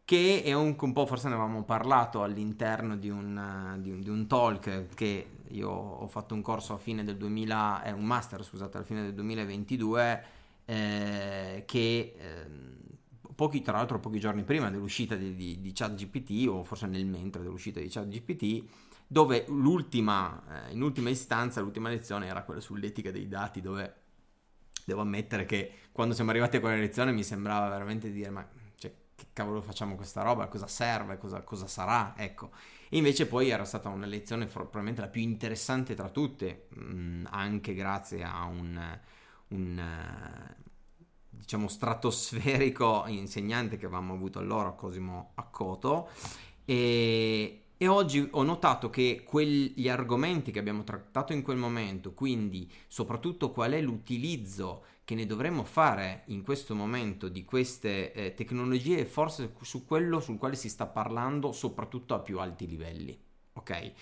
che 0.08 0.42
è 0.42 0.54
un, 0.54 0.74
un 0.80 0.92
po', 0.94 1.04
forse 1.04 1.28
ne 1.28 1.34
avevamo 1.34 1.64
parlato 1.64 2.22
all'interno 2.22 2.96
di 2.96 3.10
un, 3.10 3.76
di, 3.82 3.90
un, 3.90 4.00
di 4.00 4.08
un, 4.08 4.26
talk 4.26 4.94
che 4.94 5.26
io 5.48 5.68
ho 5.68 6.06
fatto 6.06 6.32
un 6.32 6.40
corso 6.40 6.72
a 6.72 6.78
fine 6.78 7.04
del 7.04 7.18
2000, 7.18 7.82
eh, 7.82 7.92
un 7.92 8.06
master 8.06 8.42
scusate, 8.42 8.78
alla 8.78 8.86
fine 8.86 9.02
del 9.02 9.12
2022, 9.12 10.24
eh, 10.64 11.62
che... 11.66 12.14
Eh, 12.18 12.46
pochi, 13.34 13.60
tra 13.60 13.76
l'altro 13.76 14.00
pochi 14.00 14.18
giorni 14.18 14.44
prima 14.44 14.70
dell'uscita 14.70 15.14
di, 15.14 15.34
di, 15.34 15.60
di 15.60 15.72
ChatGPT 15.72 16.48
o 16.48 16.64
forse 16.64 16.86
nel 16.86 17.04
mentre 17.04 17.42
dell'uscita 17.42 17.78
di 17.78 17.88
ChatGPT 17.88 18.64
dove 19.06 19.44
l'ultima, 19.48 20.66
eh, 20.68 20.72
in 20.72 20.80
ultima 20.80 21.10
istanza, 21.10 21.60
l'ultima 21.60 21.90
lezione 21.90 22.28
era 22.28 22.44
quella 22.44 22.60
sull'etica 22.60 23.10
dei 23.10 23.28
dati 23.28 23.60
dove 23.60 23.94
devo 24.86 25.02
ammettere 25.02 25.44
che 25.44 25.70
quando 25.92 26.14
siamo 26.14 26.30
arrivati 26.30 26.56
a 26.56 26.60
quella 26.60 26.76
lezione 26.76 27.12
mi 27.12 27.22
sembrava 27.22 27.68
veramente 27.68 28.08
di 28.08 28.14
dire 28.14 28.30
ma 28.30 28.48
che 29.18 29.26
cavolo 29.32 29.60
facciamo 29.60 29.96
questa 29.96 30.22
roba, 30.22 30.46
cosa 30.46 30.68
serve, 30.68 31.18
cosa, 31.18 31.42
cosa 31.42 31.66
sarà, 31.66 32.14
ecco. 32.16 32.52
E 32.88 32.96
invece 32.98 33.26
poi 33.26 33.48
era 33.48 33.64
stata 33.64 33.88
una 33.88 34.06
lezione 34.06 34.46
probabilmente 34.46 35.00
la 35.00 35.08
più 35.08 35.22
interessante 35.22 35.96
tra 35.96 36.08
tutte, 36.08 36.68
mh, 36.68 36.84
mm, 36.84 37.26
anche 37.30 37.74
grazie 37.74 38.22
a 38.22 38.44
un, 38.44 39.00
un 39.48 40.54
diciamo 41.30 41.66
stratosferico 41.66 43.06
insegnante 43.08 43.76
che 43.76 43.86
avevamo 43.86 44.14
avuto 44.14 44.38
allora, 44.38 44.70
Cosimo 44.70 45.32
Accoto, 45.34 46.10
e, 46.64 47.64
e 47.80 47.86
oggi 47.86 48.26
ho 48.32 48.42
notato 48.42 48.90
che 48.90 49.22
quegli 49.24 49.88
argomenti 49.88 50.50
che 50.50 50.58
abbiamo 50.58 50.82
trattato 50.82 51.32
in 51.32 51.42
quel 51.42 51.58
momento, 51.58 52.12
quindi 52.12 52.68
soprattutto 52.88 53.52
qual 53.52 53.70
è 53.70 53.80
l'utilizzo 53.80 54.84
che 55.04 55.14
ne 55.14 55.26
dovremmo 55.26 55.62
fare 55.62 56.24
in 56.26 56.42
questo 56.42 56.74
momento 56.74 57.28
di 57.28 57.44
queste 57.44 58.12
eh, 58.12 58.34
tecnologie, 58.34 59.06
forse 59.06 59.54
su 59.62 59.86
quello 59.86 60.18
sul 60.18 60.38
quale 60.38 60.56
si 60.56 60.68
sta 60.68 60.86
parlando 60.86 61.52
soprattutto 61.52 62.14
a 62.14 62.18
più 62.18 62.40
alti 62.40 62.66
livelli. 62.66 63.16
Ok? 63.52 63.92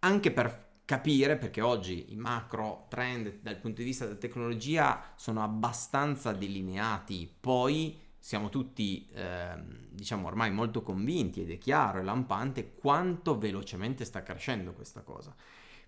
Anche 0.00 0.30
per 0.30 0.72
capire 0.84 1.36
perché 1.38 1.62
oggi 1.62 2.12
i 2.12 2.16
macro 2.16 2.86
trend 2.90 3.38
dal 3.40 3.56
punto 3.56 3.80
di 3.80 3.86
vista 3.86 4.04
della 4.04 4.18
tecnologia 4.18 5.12
sono 5.16 5.42
abbastanza 5.42 6.32
delineati, 6.32 7.34
poi 7.40 7.98
siamo 8.24 8.48
tutti 8.48 9.06
eh, 9.12 9.54
diciamo 9.90 10.28
ormai 10.28 10.50
molto 10.50 10.80
convinti 10.80 11.42
ed 11.42 11.50
è 11.50 11.58
chiaro 11.58 11.98
e 11.98 12.02
lampante 12.02 12.72
quanto 12.74 13.36
velocemente 13.36 14.06
sta 14.06 14.22
crescendo 14.22 14.72
questa 14.72 15.02
cosa. 15.02 15.36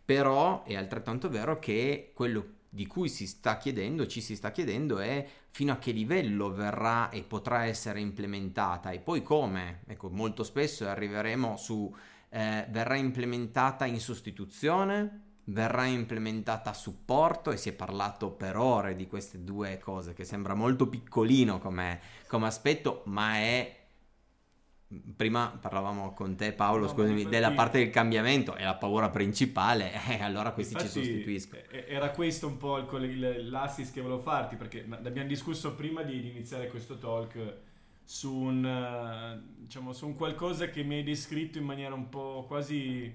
Però 0.04 0.62
è 0.64 0.74
altrettanto 0.76 1.30
vero 1.30 1.58
che 1.58 2.12
quello 2.14 2.56
di 2.68 2.86
cui 2.86 3.08
si 3.08 3.26
sta 3.26 3.56
chiedendo, 3.56 4.06
ci 4.06 4.20
si 4.20 4.36
sta 4.36 4.50
chiedendo 4.50 4.98
è 4.98 5.26
fino 5.48 5.72
a 5.72 5.78
che 5.78 5.92
livello 5.92 6.52
verrà 6.52 7.08
e 7.08 7.22
potrà 7.22 7.64
essere 7.64 8.00
implementata 8.00 8.90
e 8.90 8.98
poi 8.98 9.22
come. 9.22 9.80
Ecco, 9.86 10.10
molto 10.10 10.44
spesso 10.44 10.86
arriveremo 10.86 11.56
su 11.56 11.90
eh, 12.28 12.66
verrà 12.68 12.96
implementata 12.96 13.86
in 13.86 13.98
sostituzione, 13.98 15.25
verrà 15.48 15.86
implementata 15.86 16.70
a 16.70 16.74
supporto 16.74 17.50
e 17.50 17.56
si 17.56 17.68
è 17.68 17.72
parlato 17.72 18.30
per 18.30 18.56
ore 18.56 18.96
di 18.96 19.06
queste 19.06 19.44
due 19.44 19.78
cose 19.78 20.12
che 20.12 20.24
sembra 20.24 20.54
molto 20.54 20.88
piccolino 20.88 21.58
come, 21.58 22.00
come 22.26 22.46
aspetto, 22.46 23.02
ma 23.06 23.34
è 23.36 23.84
Prima 25.16 25.58
parlavamo 25.60 26.12
con 26.12 26.36
te 26.36 26.52
Paolo, 26.52 26.84
no, 26.84 26.88
scusami, 26.88 27.10
infatti, 27.14 27.28
della 27.28 27.50
parte 27.50 27.78
del 27.78 27.90
cambiamento, 27.90 28.54
è 28.54 28.62
la 28.62 28.76
paura 28.76 29.10
principale, 29.10 29.92
e 29.92 30.14
eh, 30.14 30.22
allora 30.22 30.52
questi 30.52 30.76
ci 30.78 30.86
sostituiscono. 30.86 31.60
Era 31.70 32.10
questo 32.10 32.46
un 32.46 32.56
po' 32.56 32.78
il, 32.78 33.50
l'assist 33.50 33.92
che 33.92 34.00
volevo 34.00 34.20
farti, 34.20 34.54
perché 34.54 34.86
abbiamo 34.88 35.26
discusso 35.26 35.74
prima 35.74 36.02
di, 36.02 36.20
di 36.20 36.30
iniziare 36.30 36.68
questo 36.68 36.98
talk 36.98 37.56
su 38.04 38.32
un, 38.32 38.64
uh, 38.64 39.60
diciamo, 39.60 39.92
su 39.92 40.06
un 40.06 40.14
qualcosa 40.14 40.68
che 40.68 40.84
mi 40.84 40.94
hai 40.94 41.02
descritto 41.02 41.58
in 41.58 41.64
maniera 41.64 41.92
un 41.92 42.08
po' 42.08 42.44
quasi 42.46 43.12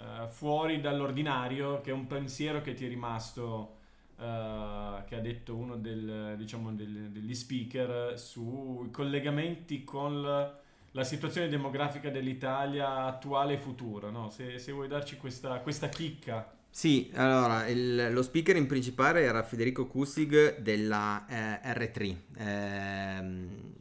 uh, 0.00 0.28
fuori 0.28 0.80
dall'ordinario, 0.80 1.80
che 1.80 1.90
è 1.90 1.92
un 1.92 2.06
pensiero 2.06 2.60
che 2.60 2.74
ti 2.74 2.84
è 2.84 2.88
rimasto, 2.88 3.76
uh, 4.16 5.04
che 5.06 5.16
ha 5.16 5.20
detto 5.20 5.54
uno 5.54 5.76
del, 5.76 6.34
diciamo, 6.36 6.72
del, 6.72 7.10
degli 7.10 7.34
speaker, 7.34 8.18
sui 8.18 8.90
collegamenti 8.90 9.84
con 9.84 10.22
la, 10.22 11.04
situazione 11.04 11.48
demografica 11.48 12.10
dell'Italia 12.10 13.04
attuale 13.04 13.54
e 13.54 13.58
futura. 13.58 14.10
No? 14.10 14.30
Se, 14.30 14.58
se, 14.58 14.72
vuoi 14.72 14.88
darci 14.88 15.16
questa, 15.16 15.58
questa 15.60 15.88
chicca. 15.88 16.54
Sì, 16.72 17.10
allora 17.14 17.66
il, 17.66 18.12
lo 18.12 18.22
speaker 18.22 18.54
in 18.54 18.66
principale 18.66 19.22
era 19.22 19.42
Federico 19.42 19.86
Kussig 19.86 20.60
della 20.60 21.26
eh, 21.26 21.72
R3. 21.72 22.16
Eh, 22.36 22.44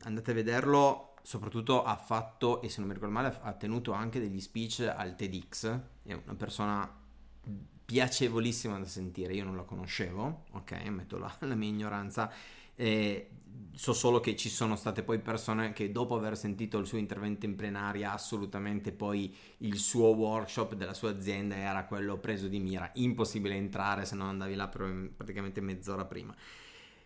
andate 0.02 0.32
a 0.32 0.34
vederlo, 0.34 1.09
soprattutto 1.30 1.84
ha 1.84 1.96
fatto, 1.96 2.60
e 2.64 2.70
se 2.70 2.80
non 2.80 2.88
mi 2.88 2.96
ricordo 2.96 3.14
male, 3.14 3.38
ha 3.44 3.54
tenuto 3.54 3.92
anche 3.92 4.20
degli 4.20 4.42
speech 4.42 4.92
al 4.92 5.16
TEDx. 5.16 5.80
È 6.02 6.14
una 6.14 6.34
persona 6.34 6.92
piacevolissima 7.86 8.80
da 8.80 8.88
sentire, 8.88 9.36
io 9.36 9.44
non 9.44 9.56
la 9.56 9.62
conoscevo, 9.62 10.46
ok, 10.54 10.72
ammetto 10.84 11.20
la, 11.20 11.32
la 11.42 11.54
mia 11.54 11.70
ignoranza. 11.70 12.34
Eh, 12.74 13.30
so 13.74 13.94
solo 13.94 14.20
che 14.20 14.36
ci 14.36 14.50
sono 14.50 14.76
state 14.76 15.04
poi 15.04 15.20
persone 15.20 15.72
che 15.72 15.92
dopo 15.92 16.16
aver 16.16 16.36
sentito 16.36 16.80
il 16.80 16.88
suo 16.88 16.98
intervento 16.98 17.46
in 17.46 17.56
plenaria 17.56 18.12
assolutamente 18.12 18.92
poi 18.92 19.36
il 19.58 19.78
suo 19.78 20.08
workshop 20.08 20.74
della 20.74 20.94
sua 20.94 21.12
azienda 21.12 21.56
era 21.58 21.86
quello 21.86 22.18
preso 22.18 22.48
di 22.48 22.60
mira 22.60 22.90
impossibile 22.94 23.56
entrare 23.56 24.06
se 24.06 24.16
non 24.16 24.30
andavi 24.30 24.56
là 24.56 24.68
praticamente 24.68 25.60
mezz'ora 25.62 26.06
prima 26.06 26.34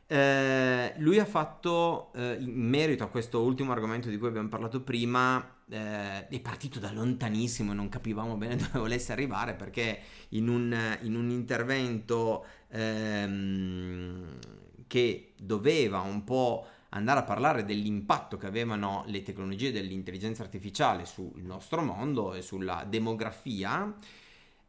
eh, 0.08 0.94
lui 0.98 1.20
ha 1.20 1.26
fatto 1.26 2.12
eh, 2.14 2.38
in 2.40 2.52
merito 2.52 3.04
a 3.04 3.08
questo 3.08 3.42
ultimo 3.42 3.72
argomento 3.72 4.10
di 4.10 4.18
cui 4.18 4.28
abbiamo 4.28 4.50
parlato 4.50 4.82
prima 4.82 5.62
eh, 5.70 6.28
è 6.28 6.40
partito 6.40 6.80
da 6.80 6.92
lontanissimo 6.92 7.72
e 7.72 7.76
non 7.76 7.90
capivamo 7.90 8.36
bene 8.36 8.56
dove 8.58 8.80
volesse 8.80 9.12
arrivare 9.12 9.54
perché 9.54 10.00
in 10.30 10.50
un, 10.50 10.98
in 11.02 11.16
un 11.16 11.30
intervento 11.30 12.46
ehm, 12.70 14.38
che 14.88 15.34
doveva 15.38 16.02
un 16.02 16.24
po' 16.24 16.68
andare 16.90 17.22
a 17.22 17.24
parlare 17.24 17.66
dell'impatto 17.66 18.38
che 18.38 18.46
avevano 18.46 19.04
le 19.08 19.24
tecnologie 19.24 19.72
dell'intelligenza 19.72 20.44
artificiale 20.44 21.06
sul 21.06 21.42
nostro 21.42 21.82
mondo 21.82 22.34
e 22.34 22.42
sulla 22.42 22.86
demografia, 22.88 23.96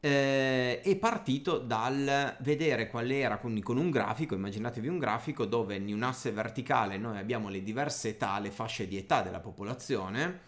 eh, 0.05 0.83
è 0.83 0.97
partito 0.97 1.57
dal 1.57 2.37
vedere 2.41 2.91
qual 2.91 3.11
era, 3.11 3.39
quindi 3.39 3.63
con 3.63 3.79
un 3.79 3.89
grafico, 3.89 4.35
immaginatevi 4.35 4.87
un 4.87 4.99
grafico 4.99 5.47
dove 5.47 5.77
in 5.77 5.95
un 5.95 6.03
asse 6.03 6.31
verticale 6.31 6.99
noi 6.99 7.17
abbiamo 7.17 7.49
le 7.49 7.63
diverse 7.63 8.11
età, 8.11 8.39
le 8.39 8.51
fasce 8.51 8.87
di 8.87 8.99
età 8.99 9.23
della 9.23 9.41
popolazione 9.41 10.41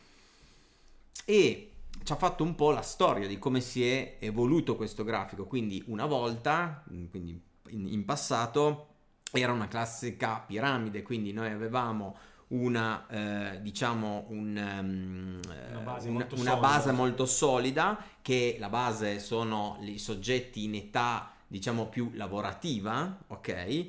e 1.25 1.71
ci 2.05 2.13
ha 2.13 2.17
fatto 2.17 2.45
un 2.45 2.55
po' 2.55 2.71
la 2.71 2.83
storia 2.83 3.27
di 3.27 3.39
come 3.39 3.63
si 3.63 3.89
è 3.89 4.19
evoluto 4.19 4.77
questo 4.77 5.05
grafico, 5.05 5.47
quindi 5.47 5.83
una 5.87 6.05
volta, 6.05 6.85
quindi 7.09 7.43
in, 7.71 7.87
in 7.89 8.05
passato, 8.05 8.89
era 9.33 9.53
una 9.53 9.69
classica 9.69 10.45
piramide, 10.47 11.01
quindi 11.01 11.33
noi 11.33 11.51
avevamo 11.51 12.15
una, 12.49 13.07
eh, 13.09 13.61
diciamo 13.61 14.27
un, 14.29 14.57
um, 14.57 15.41
una, 15.71 15.81
base, 15.81 16.09
una, 16.09 16.19
molto 16.19 16.41
una 16.41 16.57
base, 16.57 16.93
molto 16.93 17.27
solida, 17.27 17.99
che 18.23 18.57
la 18.59 18.69
base 18.69 19.19
sono 19.19 19.79
i 19.81 19.99
soggetti 19.99 20.65
in 20.65 20.75
età 20.75 21.33
diciamo 21.47 21.87
più 21.87 22.11
lavorativa, 22.15 23.19
ok? 23.29 23.87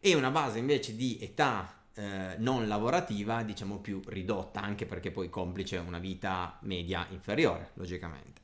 E 0.00 0.14
una 0.14 0.30
base 0.30 0.58
invece 0.58 0.96
di 0.96 1.18
età 1.20 1.82
eh, 1.94 2.34
non 2.38 2.66
lavorativa, 2.68 3.42
diciamo 3.42 3.78
più 3.78 4.00
ridotta, 4.06 4.60
anche 4.60 4.86
perché 4.86 5.10
poi 5.10 5.28
complice 5.28 5.76
una 5.78 5.98
vita 5.98 6.58
media 6.62 7.06
inferiore, 7.10 7.70
logicamente. 7.74 8.41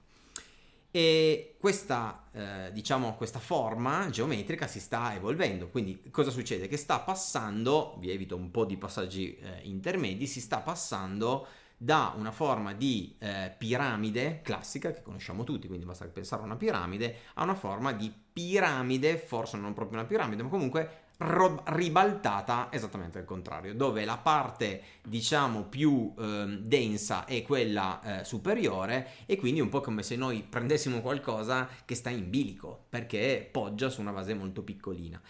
E 0.90 1.56
questa, 1.58 2.28
eh, 2.32 2.70
diciamo, 2.72 3.14
questa 3.16 3.38
forma 3.38 4.08
geometrica 4.10 4.66
si 4.66 4.80
sta 4.80 5.14
evolvendo. 5.14 5.68
Quindi 5.68 6.10
cosa 6.10 6.30
succede? 6.30 6.66
Che 6.66 6.76
sta 6.76 7.00
passando, 7.00 7.96
vi 7.98 8.10
evito 8.10 8.36
un 8.36 8.50
po' 8.50 8.64
di 8.64 8.76
passaggi 8.76 9.36
eh, 9.36 9.60
intermedi, 9.64 10.26
si 10.26 10.40
sta 10.40 10.60
passando 10.60 11.46
da 11.80 12.12
una 12.16 12.32
forma 12.32 12.74
di 12.74 13.14
eh, 13.20 13.54
piramide 13.56 14.40
classica 14.42 14.92
che 14.92 15.00
conosciamo 15.02 15.44
tutti, 15.44 15.68
quindi 15.68 15.86
basta 15.86 16.06
pensare 16.06 16.42
a 16.42 16.46
una 16.46 16.56
piramide, 16.56 17.18
a 17.34 17.44
una 17.44 17.54
forma 17.54 17.92
di 17.92 18.12
piramide, 18.32 19.16
forse 19.16 19.56
non 19.56 19.74
proprio 19.74 19.98
una 19.98 20.08
piramide, 20.08 20.42
ma 20.42 20.48
comunque 20.48 21.06
ro- 21.18 21.62
ribaltata 21.66 22.68
esattamente 22.70 23.18
al 23.18 23.24
contrario, 23.24 23.74
dove 23.74 24.04
la 24.04 24.18
parte 24.18 24.82
diciamo 25.02 25.64
più 25.64 26.12
eh, 26.18 26.58
densa 26.60 27.24
è 27.24 27.42
quella 27.42 28.20
eh, 28.20 28.24
superiore 28.24 29.10
e 29.26 29.36
quindi 29.36 29.60
un 29.60 29.68
po' 29.68 29.80
come 29.80 30.02
se 30.02 30.16
noi 30.16 30.42
prendessimo 30.48 31.00
qualcosa 31.00 31.68
che 31.84 31.94
sta 31.94 32.10
in 32.10 32.30
bilico 32.30 32.86
perché 32.88 33.48
poggia 33.50 33.88
su 33.88 34.00
una 34.00 34.12
base 34.12 34.34
molto 34.34 34.62
piccolina. 34.62 35.20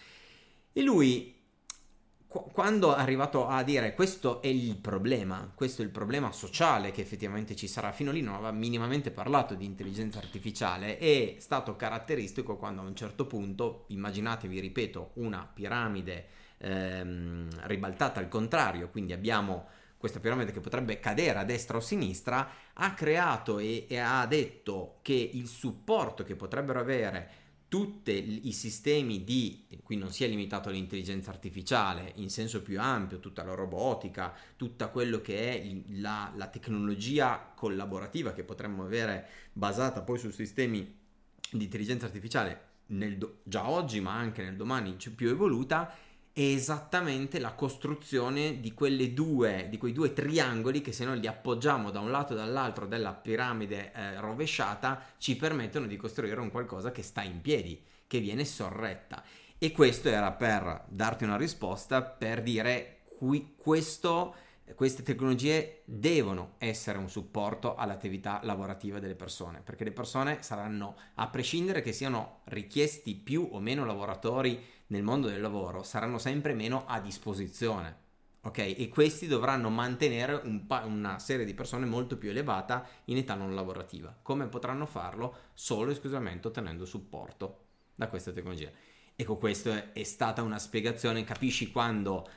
E 0.71 0.81
lui 0.81 1.38
quando 2.29 2.95
è 2.95 2.99
arrivato 2.99 3.47
a 3.47 3.63
dire 3.63 3.95
questo 3.95 4.39
è 4.43 4.47
il 4.47 4.77
problema, 4.77 5.51
questo 5.55 5.81
è 5.81 5.85
il 5.85 5.89
problema 5.89 6.31
sociale 6.31 6.91
che 6.91 7.01
effettivamente 7.01 7.55
ci 7.55 7.67
sarà, 7.67 7.91
fino 7.91 8.11
lì 8.11 8.21
non 8.21 8.35
aveva 8.35 8.51
minimamente 8.51 9.09
parlato 9.09 9.55
di 9.55 9.65
intelligenza 9.65 10.19
artificiale, 10.19 10.99
è 10.99 11.37
stato 11.39 11.75
caratteristico 11.75 12.55
quando 12.55 12.81
a 12.81 12.85
un 12.85 12.95
certo 12.95 13.25
punto, 13.25 13.85
immaginatevi, 13.87 14.59
ripeto, 14.59 15.11
una 15.15 15.49
piramide 15.51 16.27
ehm, 16.59 17.49
ribaltata 17.63 18.19
al 18.19 18.27
contrario, 18.27 18.89
quindi 18.89 19.13
abbiamo 19.13 19.67
questa 19.97 20.19
piramide 20.19 20.51
che 20.51 20.61
potrebbe 20.61 20.99
cadere 20.99 21.39
a 21.39 21.43
destra 21.43 21.77
o 21.77 21.79
a 21.79 21.83
sinistra, 21.83 22.47
ha 22.73 22.93
creato 22.93 23.57
e, 23.57 23.87
e 23.89 23.97
ha 23.97 24.23
detto 24.27 24.99
che 25.01 25.31
il 25.33 25.47
supporto 25.47 26.23
che 26.23 26.35
potrebbero 26.35 26.79
avere 26.79 27.48
tutti 27.69 28.47
i 28.47 28.51
sistemi 28.51 29.23
di, 29.23 29.67
qui 29.83 29.95
non 29.95 30.11
si 30.11 30.23
è 30.23 30.27
limitato 30.27 30.69
all'intelligenza 30.69 31.29
artificiale, 31.29 32.13
in 32.15 32.29
senso 32.29 32.63
più 32.63 32.79
ampio, 32.81 33.19
tutta 33.19 33.43
la 33.43 33.53
robotica, 33.53 34.33
tutta 34.57 34.87
quello 34.89 35.21
che 35.21 35.53
è 35.53 35.81
la, 35.99 36.33
la 36.35 36.47
tecnologia 36.47 37.53
collaborativa 37.55 38.33
che 38.33 38.43
potremmo 38.43 38.83
avere 38.83 39.27
basata 39.53 40.01
poi 40.01 40.17
su 40.17 40.31
sistemi 40.31 40.97
di 41.51 41.63
intelligenza 41.63 42.05
artificiale 42.07 42.67
do, 42.89 43.39
già 43.43 43.69
oggi 43.69 43.99
ma 43.99 44.15
anche 44.15 44.41
nel 44.41 44.55
domani 44.55 44.95
più 45.15 45.29
evoluta, 45.29 45.95
è 46.31 46.41
esattamente 46.41 47.39
la 47.39 47.53
costruzione 47.53 48.59
di, 48.59 48.73
due, 49.13 49.67
di 49.69 49.77
quei 49.77 49.93
due 49.93 50.13
triangoli 50.13 50.81
che 50.81 50.91
se 50.91 51.05
noi 51.05 51.19
li 51.19 51.27
appoggiamo 51.27 51.91
da 51.91 51.99
un 51.99 52.11
lato 52.11 52.33
e 52.33 52.37
dall'altro 52.37 52.85
della 52.85 53.13
piramide 53.13 53.91
eh, 53.91 54.19
rovesciata 54.19 55.03
ci 55.17 55.35
permettono 55.35 55.87
di 55.87 55.97
costruire 55.97 56.39
un 56.39 56.51
qualcosa 56.51 56.91
che 56.91 57.03
sta 57.03 57.23
in 57.23 57.41
piedi, 57.41 57.83
che 58.07 58.19
viene 58.19 58.45
sorretta. 58.45 59.23
E 59.57 59.71
questo 59.71 60.07
era 60.07 60.31
per 60.31 60.85
darti 60.87 61.25
una 61.25 61.35
risposta, 61.35 62.01
per 62.01 62.41
dire 62.41 63.01
qui, 63.17 63.55
questo, 63.57 64.33
queste 64.75 65.03
tecnologie 65.03 65.81
devono 65.83 66.53
essere 66.59 66.97
un 66.97 67.09
supporto 67.09 67.75
all'attività 67.75 68.39
lavorativa 68.43 68.99
delle 68.99 69.15
persone, 69.15 69.59
perché 69.61 69.83
le 69.83 69.91
persone 69.91 70.41
saranno, 70.41 70.95
a 71.15 71.27
prescindere 71.27 71.81
che 71.81 71.91
siano 71.91 72.39
richiesti 72.45 73.15
più 73.15 73.49
o 73.51 73.59
meno 73.59 73.83
lavoratori, 73.83 74.63
nel 74.89 75.03
mondo 75.03 75.27
del 75.27 75.41
lavoro 75.41 75.83
saranno 75.83 76.17
sempre 76.17 76.53
meno 76.53 76.85
a 76.85 76.99
disposizione. 76.99 78.07
Ok? 78.41 78.57
E 78.57 78.87
questi 78.89 79.27
dovranno 79.27 79.69
mantenere 79.69 80.41
un 80.43 80.65
pa- 80.65 80.85
una 80.85 81.19
serie 81.19 81.45
di 81.45 81.53
persone 81.53 81.85
molto 81.85 82.17
più 82.17 82.29
elevata 82.29 82.87
in 83.05 83.17
età 83.17 83.35
non 83.35 83.53
lavorativa. 83.53 84.17
Come 84.21 84.47
potranno 84.47 84.85
farlo? 84.85 85.35
Solo 85.53 85.89
e 85.89 85.93
esclusivamente 85.93 86.47
ottenendo 86.47 86.85
supporto 86.85 87.65
da 87.95 88.07
questa 88.07 88.31
tecnologia. 88.31 88.71
Ecco, 89.15 89.37
questa 89.37 89.91
è 89.91 90.03
stata 90.03 90.41
una 90.41 90.57
spiegazione. 90.59 91.25
Capisci 91.25 91.71
quando 91.71 92.27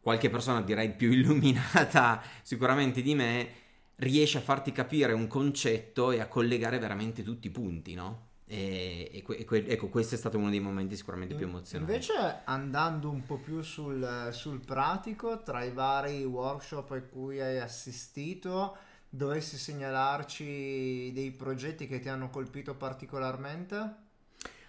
qualche 0.00 0.28
persona, 0.30 0.60
direi 0.60 0.90
più 0.94 1.10
illuminata 1.12 2.22
sicuramente 2.42 3.00
di 3.02 3.14
me, 3.14 3.50
riesce 3.96 4.38
a 4.38 4.42
farti 4.42 4.70
capire 4.72 5.14
un 5.14 5.26
concetto 5.26 6.10
e 6.12 6.20
a 6.20 6.28
collegare 6.28 6.78
veramente 6.78 7.22
tutti 7.22 7.46
i 7.46 7.50
punti, 7.50 7.94
no? 7.94 8.34
E, 8.48 9.10
e, 9.12 9.22
que, 9.22 9.44
ecco, 9.66 9.88
questo 9.88 10.14
è 10.14 10.18
stato 10.18 10.38
uno 10.38 10.50
dei 10.50 10.60
momenti 10.60 10.94
sicuramente 10.94 11.34
più 11.34 11.46
emozionanti. 11.46 11.92
Invece, 11.92 12.42
andando 12.44 13.10
un 13.10 13.24
po' 13.24 13.38
più 13.38 13.60
sul, 13.60 14.28
sul 14.30 14.60
pratico, 14.60 15.42
tra 15.42 15.64
i 15.64 15.72
vari 15.72 16.24
workshop 16.24 16.90
a 16.92 17.00
cui 17.02 17.40
hai 17.40 17.58
assistito, 17.58 18.76
dovessi 19.08 19.56
segnalarci 19.56 21.10
dei 21.12 21.32
progetti 21.32 21.88
che 21.88 21.98
ti 21.98 22.08
hanno 22.08 22.30
colpito 22.30 22.76
particolarmente? 22.76 24.04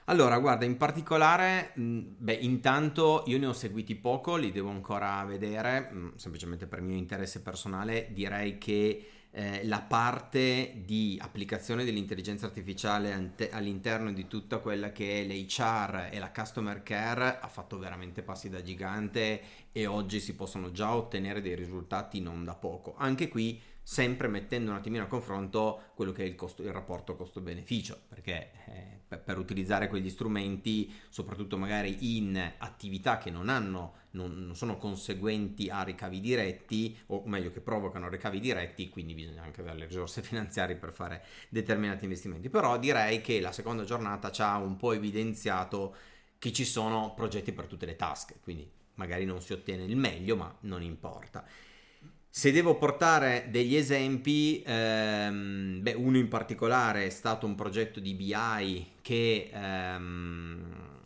Allora, 0.05 0.39
guarda, 0.39 0.65
in 0.65 0.77
particolare, 0.77 1.73
beh, 1.75 2.33
intanto 2.33 3.23
io 3.27 3.37
ne 3.37 3.45
ho 3.45 3.53
seguiti 3.53 3.93
poco, 3.93 4.37
li 4.37 4.51
devo 4.51 4.69
ancora 4.69 5.23
vedere, 5.25 6.13
semplicemente 6.15 6.65
per 6.65 6.81
mio 6.81 6.95
interesse 6.95 7.41
personale, 7.41 8.07
direi 8.11 8.57
che 8.57 9.05
eh, 9.37 9.63
la 9.65 9.81
parte 9.81 10.81
di 10.83 11.15
applicazione 11.21 11.85
dell'intelligenza 11.85 12.47
artificiale 12.47 13.13
ante- 13.13 13.51
all'interno 13.51 14.11
di 14.11 14.27
tutta 14.27 14.57
quella 14.57 14.91
che 14.91 15.21
è 15.21 15.25
l'HR 15.25 16.09
e 16.11 16.17
la 16.17 16.31
customer 16.31 16.81
care 16.81 17.37
ha 17.39 17.47
fatto 17.47 17.77
veramente 17.77 18.23
passi 18.23 18.49
da 18.49 18.63
gigante 18.63 19.41
e 19.71 19.85
oggi 19.85 20.19
si 20.19 20.33
possono 20.33 20.71
già 20.71 20.95
ottenere 20.95 21.41
dei 21.41 21.53
risultati 21.53 22.19
non 22.19 22.43
da 22.43 22.55
poco. 22.55 22.95
Anche 22.97 23.27
qui 23.27 23.61
sempre 23.83 24.27
mettendo 24.27 24.71
un 24.71 24.77
attimino 24.77 25.03
a 25.03 25.07
confronto 25.07 25.91
quello 25.93 26.11
che 26.11 26.23
è 26.23 26.25
il, 26.25 26.33
costo, 26.33 26.63
il 26.63 26.73
rapporto 26.73 27.15
costo-beneficio, 27.15 27.97
perché 28.09 28.51
eh, 28.65 28.99
per, 29.07 29.21
per, 29.21 29.37
utilizzare 29.37 29.87
quegli 29.87 30.09
strumenti, 30.09 30.91
soprattutto 31.09 31.57
magari 31.57 32.17
in 32.17 32.53
attività 32.57 33.19
che 33.19 33.29
non 33.29 33.49
hanno, 33.49 33.93
non, 34.17 34.45
non, 34.45 34.55
sono 34.55 34.77
conseguenti 34.77 35.69
a 35.69 35.83
ricavi 35.83 36.19
diretti, 36.19 36.97
o 37.07 37.23
meglio 37.25 37.51
che 37.51 37.61
provocano 37.61 38.09
ricavi 38.09 38.39
diretti, 38.39 38.89
quindi 38.89 39.13
bisogna 39.13 39.43
anche 39.43 39.61
avere 39.61 39.77
le 39.77 39.85
risorse 39.85 40.21
finanziarie 40.23 40.75
per 40.75 40.91
fare 40.91 41.23
determinati 41.49 42.03
investimenti. 42.03 42.49
Però 42.49 42.77
direi 42.77 43.21
che 43.21 43.39
la 43.39 43.51
seconda 43.51 43.83
giornata 43.83 44.31
ci 44.31 44.41
ha 44.41 44.57
un 44.57 44.75
po' 44.75 44.93
evidenziato 44.93 45.95
che 46.39 46.51
ci 46.51 46.65
sono 46.65 47.13
progetti 47.15 47.51
per 47.51 47.67
tutte 47.67 47.85
le 47.85 47.95
tasche, 47.95 48.37
quindi 48.41 48.69
magari 48.95 49.25
non 49.25 49.41
si 49.41 49.53
ottiene 49.53 49.83
il 49.83 49.95
meglio, 49.95 50.35
ma 50.35 50.53
non 50.61 50.81
importa. 50.81 51.45
Se 52.29 52.51
devo 52.51 52.75
portare 52.75 53.47
degli 53.49 53.75
esempi, 53.75 54.61
ehm, 54.63 55.81
beh, 55.81 55.93
uno 55.93 56.17
in 56.17 56.27
particolare 56.27 57.05
è 57.05 57.09
stato 57.09 57.47
un 57.47 57.55
progetto 57.55 57.99
di 57.99 58.13
BI 58.13 58.91
che 59.01 59.49
ehm, 59.51 60.96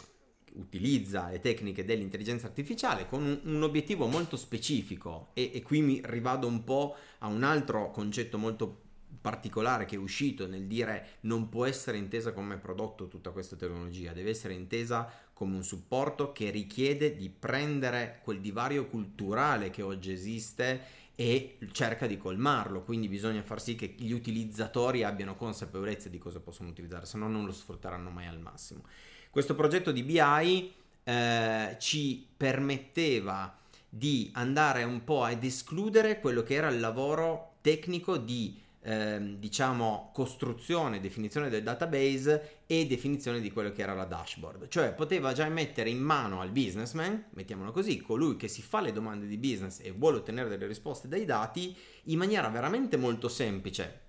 utilizza 0.54 1.30
le 1.30 1.40
tecniche 1.40 1.86
dell'intelligenza 1.86 2.48
artificiale 2.48 3.08
con 3.08 3.24
un, 3.24 3.40
un 3.44 3.64
obiettivo 3.64 4.08
molto 4.08 4.36
specifico 4.36 5.30
e, 5.34 5.52
e, 5.54 5.62
qui 5.62 5.82
mi 5.82 6.02
rivado 6.04 6.48
un 6.48 6.64
po' 6.64 6.96
a 7.20 7.28
un 7.28 7.44
altro 7.44 7.92
concetto 7.92 8.38
molto 8.38 8.90
particolare 9.20 9.86
che 9.86 9.96
è 9.96 10.00
uscito 10.00 10.48
nel 10.48 10.66
dire 10.66 11.18
non 11.22 11.50
può 11.50 11.66
essere 11.66 11.98
intesa 11.98 12.34
come 12.34 12.58
prodotto 12.58 13.08
tutta 13.08 13.32
questa 13.32 13.56
tecnologia, 13.56 14.14
deve 14.14 14.30
essere 14.30 14.54
intesa 14.54 15.12
come 15.34 15.56
un 15.56 15.64
supporto 15.64 16.32
che 16.32 16.50
richiede 16.50 17.16
di 17.16 17.30
prendere 17.30 18.20
quel 18.24 18.40
divario 18.40 18.86
culturale 18.86 19.70
che 19.70 19.82
oggi 19.82 20.12
esiste 20.12 21.00
e 21.16 21.58
cerca 21.72 22.08
di 22.08 22.18
colmarlo, 22.18 22.84
quindi 22.84 23.08
bisogna 23.08 23.44
far 23.44 23.62
sì 23.62 23.76
che 23.76 23.94
gli 23.98 24.12
utilizzatori 24.12 25.04
abbiano 25.04 25.36
consapevolezza 25.36 26.10
di 26.10 26.18
cosa 26.18 26.40
possono 26.40 26.70
utilizzare, 26.70 27.06
se 27.06 27.18
no 27.18 27.28
non 27.28 27.46
lo 27.46 27.52
sfrutteranno 27.52 28.10
mai 28.10 28.28
al 28.28 28.40
massimo. 28.40 28.84
Questo 29.32 29.56
progetto 29.56 29.94
di 29.94 30.04
BI 30.04 30.74
eh, 31.06 31.78
ci 31.80 32.28
permetteva 32.36 33.58
di 33.88 34.30
andare 34.34 34.84
un 34.84 35.06
po' 35.06 35.24
ad 35.24 35.42
escludere 35.42 36.20
quello 36.20 36.44
che 36.44 36.56
era 36.56 36.68
il 36.68 36.82
lavoro 36.82 37.54
tecnico 37.62 38.18
di 38.18 38.60
ehm, 38.82 39.38
diciamo 39.38 40.12
costruzione, 40.14 41.00
definizione 41.00 41.48
del 41.48 41.64
database 41.64 42.64
e 42.68 42.86
definizione 42.86 43.40
di 43.40 43.54
quello 43.54 43.72
che 43.72 43.82
era 43.82 43.94
la 43.94 44.04
dashboard. 44.04 44.68
Cioè 44.68 44.92
poteva 44.92 45.32
già 45.32 45.48
mettere 45.48 45.90
in 45.90 46.00
mano 46.00 46.42
al 46.42 46.52
businessman, 46.52 47.28
mettiamolo 47.30 47.72
così, 47.72 48.02
colui 48.02 48.36
che 48.36 48.50
si 48.50 48.62
fa 48.62 48.82
le 48.82 48.92
domande 48.92 49.28
di 49.28 49.38
business 49.38 49.80
e 49.82 49.94
vuole 49.94 50.18
ottenere 50.18 50.50
delle 50.50 50.68
risposte 50.68 51.08
dai 51.08 51.24
dati 51.24 51.74
in 52.06 52.18
maniera 52.18 52.50
veramente 52.50 52.98
molto 52.98 53.30
semplice. 53.30 54.00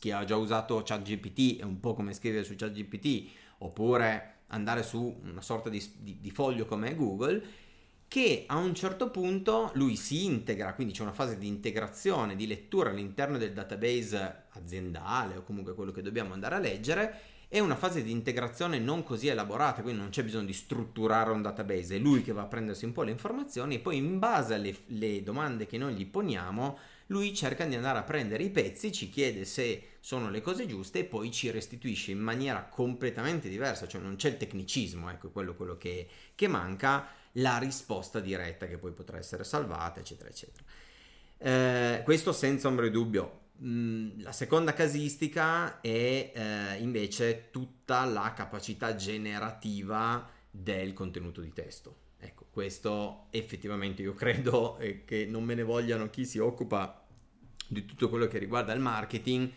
Chi 0.00 0.10
ha 0.10 0.24
già 0.24 0.34
usato 0.34 0.82
ChatGPT 0.84 1.60
è 1.60 1.62
un 1.62 1.78
po' 1.78 1.94
come 1.94 2.12
scrivere 2.12 2.42
su 2.42 2.56
ChatGPT 2.56 3.30
oppure 3.58 4.33
andare 4.48 4.82
su 4.82 5.20
una 5.22 5.42
sorta 5.42 5.68
di, 5.68 5.82
di, 5.98 6.18
di 6.20 6.30
foglio 6.30 6.66
come 6.66 6.94
Google 6.94 7.62
che 8.14 8.44
a 8.46 8.56
un 8.56 8.74
certo 8.74 9.10
punto 9.10 9.72
lui 9.74 9.96
si 9.96 10.24
integra, 10.24 10.74
quindi 10.74 10.92
c'è 10.92 11.02
una 11.02 11.12
fase 11.12 11.36
di 11.36 11.48
integrazione, 11.48 12.36
di 12.36 12.46
lettura 12.46 12.90
all'interno 12.90 13.38
del 13.38 13.52
database 13.52 14.44
aziendale 14.50 15.36
o 15.36 15.42
comunque 15.42 15.74
quello 15.74 15.90
che 15.90 16.02
dobbiamo 16.02 16.32
andare 16.32 16.54
a 16.54 16.60
leggere, 16.60 17.20
è 17.48 17.58
una 17.58 17.76
fase 17.76 18.02
di 18.02 18.10
integrazione 18.10 18.78
non 18.78 19.02
così 19.02 19.28
elaborata, 19.28 19.82
quindi 19.82 20.00
non 20.00 20.10
c'è 20.10 20.22
bisogno 20.24 20.46
di 20.46 20.52
strutturare 20.52 21.30
un 21.30 21.42
database, 21.42 21.96
è 21.96 21.98
lui 21.98 22.22
che 22.22 22.32
va 22.32 22.42
a 22.42 22.46
prendersi 22.46 22.84
un 22.84 22.92
po' 22.92 23.02
le 23.02 23.10
informazioni 23.10 23.76
e 23.76 23.78
poi 23.80 23.96
in 23.96 24.18
base 24.18 24.54
alle, 24.54 25.22
domande 25.22 25.66
che 25.66 25.78
noi 25.78 25.94
gli 25.94 26.06
poniamo, 26.06 26.78
lui 27.06 27.34
cerca 27.34 27.64
di 27.64 27.74
andare 27.74 27.98
a 27.98 28.02
prendere 28.02 28.42
i 28.42 28.50
pezzi, 28.50 28.92
ci 28.92 29.10
chiede 29.10 29.44
se 29.44 29.96
sono 30.00 30.30
le 30.30 30.40
cose 30.40 30.66
giuste 30.66 31.00
e 31.00 31.04
poi 31.04 31.30
ci 31.30 31.50
restituisce 31.50 32.10
in 32.10 32.18
maniera 32.18 32.64
completamente 32.64 33.48
diversa, 33.48 33.86
cioè 33.86 34.00
non 34.00 34.16
c'è 34.16 34.28
il 34.28 34.36
tecnicismo, 34.36 35.10
ecco 35.10 35.30
quello, 35.30 35.54
quello 35.54 35.76
che, 35.76 36.08
che 36.34 36.48
manca 36.48 37.08
la 37.38 37.58
risposta 37.58 38.20
diretta 38.20 38.66
che 38.66 38.78
poi 38.78 38.92
potrà 38.92 39.18
essere 39.18 39.44
salvata, 39.44 40.00
eccetera, 40.00 40.28
eccetera. 40.28 40.64
Eh, 41.38 42.02
questo 42.04 42.32
senza 42.32 42.68
ombra 42.68 42.84
di 42.84 42.90
dubbio. 42.90 43.40
Mm, 43.62 44.20
la 44.20 44.32
seconda 44.32 44.72
casistica 44.72 45.80
è 45.80 46.32
eh, 46.34 46.76
invece 46.80 47.50
tutta 47.50 48.04
la 48.04 48.32
capacità 48.34 48.94
generativa 48.94 50.28
del 50.50 50.92
contenuto 50.92 51.40
di 51.40 51.52
testo. 51.52 52.02
Ecco, 52.24 52.46
questo 52.50 53.26
effettivamente 53.30 54.00
io 54.00 54.14
credo 54.14 54.78
eh, 54.78 55.04
che 55.04 55.26
non 55.26 55.44
me 55.44 55.54
ne 55.54 55.62
vogliano 55.62 56.08
chi 56.08 56.24
si 56.24 56.38
occupa 56.38 57.06
di 57.68 57.84
tutto 57.84 58.08
quello 58.08 58.26
che 58.26 58.38
riguarda 58.38 58.72
il 58.72 58.80
marketing 58.80 59.50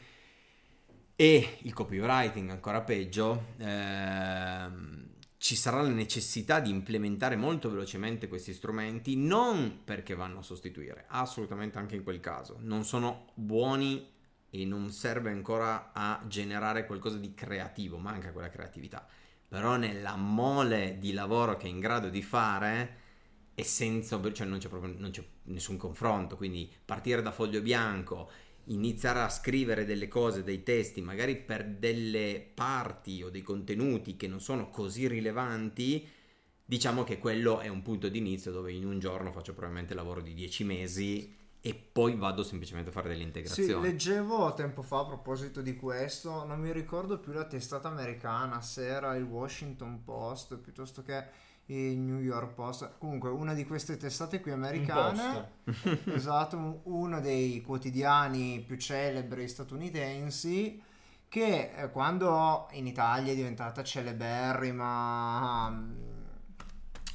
e 1.16 1.58
il 1.62 1.74
copywriting, 1.74 2.50
ancora 2.50 2.82
peggio. 2.82 3.54
Ehm, 3.58 5.06
ci 5.38 5.56
sarà 5.56 5.82
la 5.82 5.88
necessità 5.88 6.60
di 6.60 6.70
implementare 6.70 7.38
molto 7.38 7.70
velocemente 7.70 8.28
questi 8.28 8.54
strumenti, 8.54 9.16
non 9.16 9.84
perché 9.86 10.14
vanno 10.14 10.40
a 10.40 10.44
sostituire, 10.44 11.06
assolutamente 11.08 11.78
anche 11.78 11.96
in 11.96 12.04
quel 12.04 12.20
caso, 12.20 12.58
non 12.60 12.84
sono 12.84 13.28
buoni 13.36 14.12
e 14.50 14.66
non 14.66 14.92
serve 14.92 15.30
ancora 15.30 15.92
a 15.94 16.22
generare 16.28 16.86
qualcosa 16.86 17.18
di 17.18 17.34
creativo, 17.34 17.98
manca 17.98 18.34
quella 18.34 18.50
creatività. 18.50 19.08
Però 19.48 19.78
nella 19.78 20.16
mole 20.16 20.98
di 21.00 21.14
lavoro 21.14 21.56
che 21.56 21.68
è 21.68 21.70
in 21.70 21.80
grado 21.80 22.10
di 22.10 22.22
fare 22.22 22.98
e 23.54 23.64
senza, 23.64 24.22
cioè 24.34 24.46
non 24.46 24.60
c'è 24.60 24.68
proprio 24.70 24.94
non 24.98 25.10
c'è 25.10 25.24
nessun 25.44 25.78
confronto, 25.78 26.36
quindi 26.36 26.72
partire 26.86 27.22
da 27.22 27.32
foglio 27.32 27.62
bianco 27.62 28.30
iniziare 28.66 29.20
a 29.20 29.30
scrivere 29.30 29.86
delle 29.86 30.08
cose, 30.08 30.44
dei 30.44 30.64
testi, 30.64 31.02
magari 31.02 31.38
per 31.38 31.66
delle 31.66 32.46
parti 32.54 33.24
o 33.24 33.30
dei 33.30 33.42
contenuti 33.42 34.16
che 34.18 34.28
non 34.28 34.42
sono 34.42 34.70
così 34.70 35.08
rilevanti, 35.08 36.08
diciamo 36.66 37.04
che 37.04 37.18
quello 37.18 37.60
è 37.60 37.68
un 37.68 37.82
punto 37.82 38.10
di 38.10 38.18
inizio 38.18 38.52
dove 38.52 38.72
in 38.72 38.86
un 38.86 39.00
giorno 39.00 39.32
faccio 39.32 39.54
probabilmente 39.54 39.94
lavoro 39.94 40.22
di 40.22 40.34
10 40.34 40.64
mesi 40.66 41.36
e 41.62 41.74
poi 41.74 42.15
vado 42.15 42.43
semplicemente 42.43 42.89
a 42.89 42.93
fare 42.93 43.10
delle 43.10 43.24
integrazioni. 43.24 43.70
Sì, 43.70 43.80
leggevo 43.80 44.54
tempo 44.54 44.82
fa 44.82 45.00
a 45.00 45.06
proposito 45.06 45.62
di 45.62 45.76
questo, 45.76 46.46
non 46.46 46.60
mi 46.60 46.72
ricordo 46.72 47.20
più 47.20 47.34
la 47.34 47.46
testata 47.46 47.88
americana, 47.88 48.62
se 48.62 48.88
era 48.88 49.15
il 49.15 49.24
Washington 49.24 50.04
Post 50.04 50.58
piuttosto 50.58 51.04
che 51.04 51.46
il 51.67 51.98
New 51.98 52.20
York 52.20 52.54
Post, 52.54 52.93
comunque 52.98 53.30
una 53.30 53.54
di 53.54 53.65
queste 53.65 53.98
testate 53.98 54.39
qui 54.39 54.52
americane, 54.52 55.52
esatto, 56.06 56.82
uno 56.84 57.20
dei 57.20 57.62
quotidiani 57.62 58.63
più 58.65 58.78
celebri 58.78 59.48
statunitensi 59.48 60.82
che 61.28 61.72
eh, 61.76 61.91
quando 61.91 62.70
in 62.72 62.88
Italia 62.88 63.34
è 63.34 63.36
diventata 63.36 63.84
celeberrima 63.84 65.86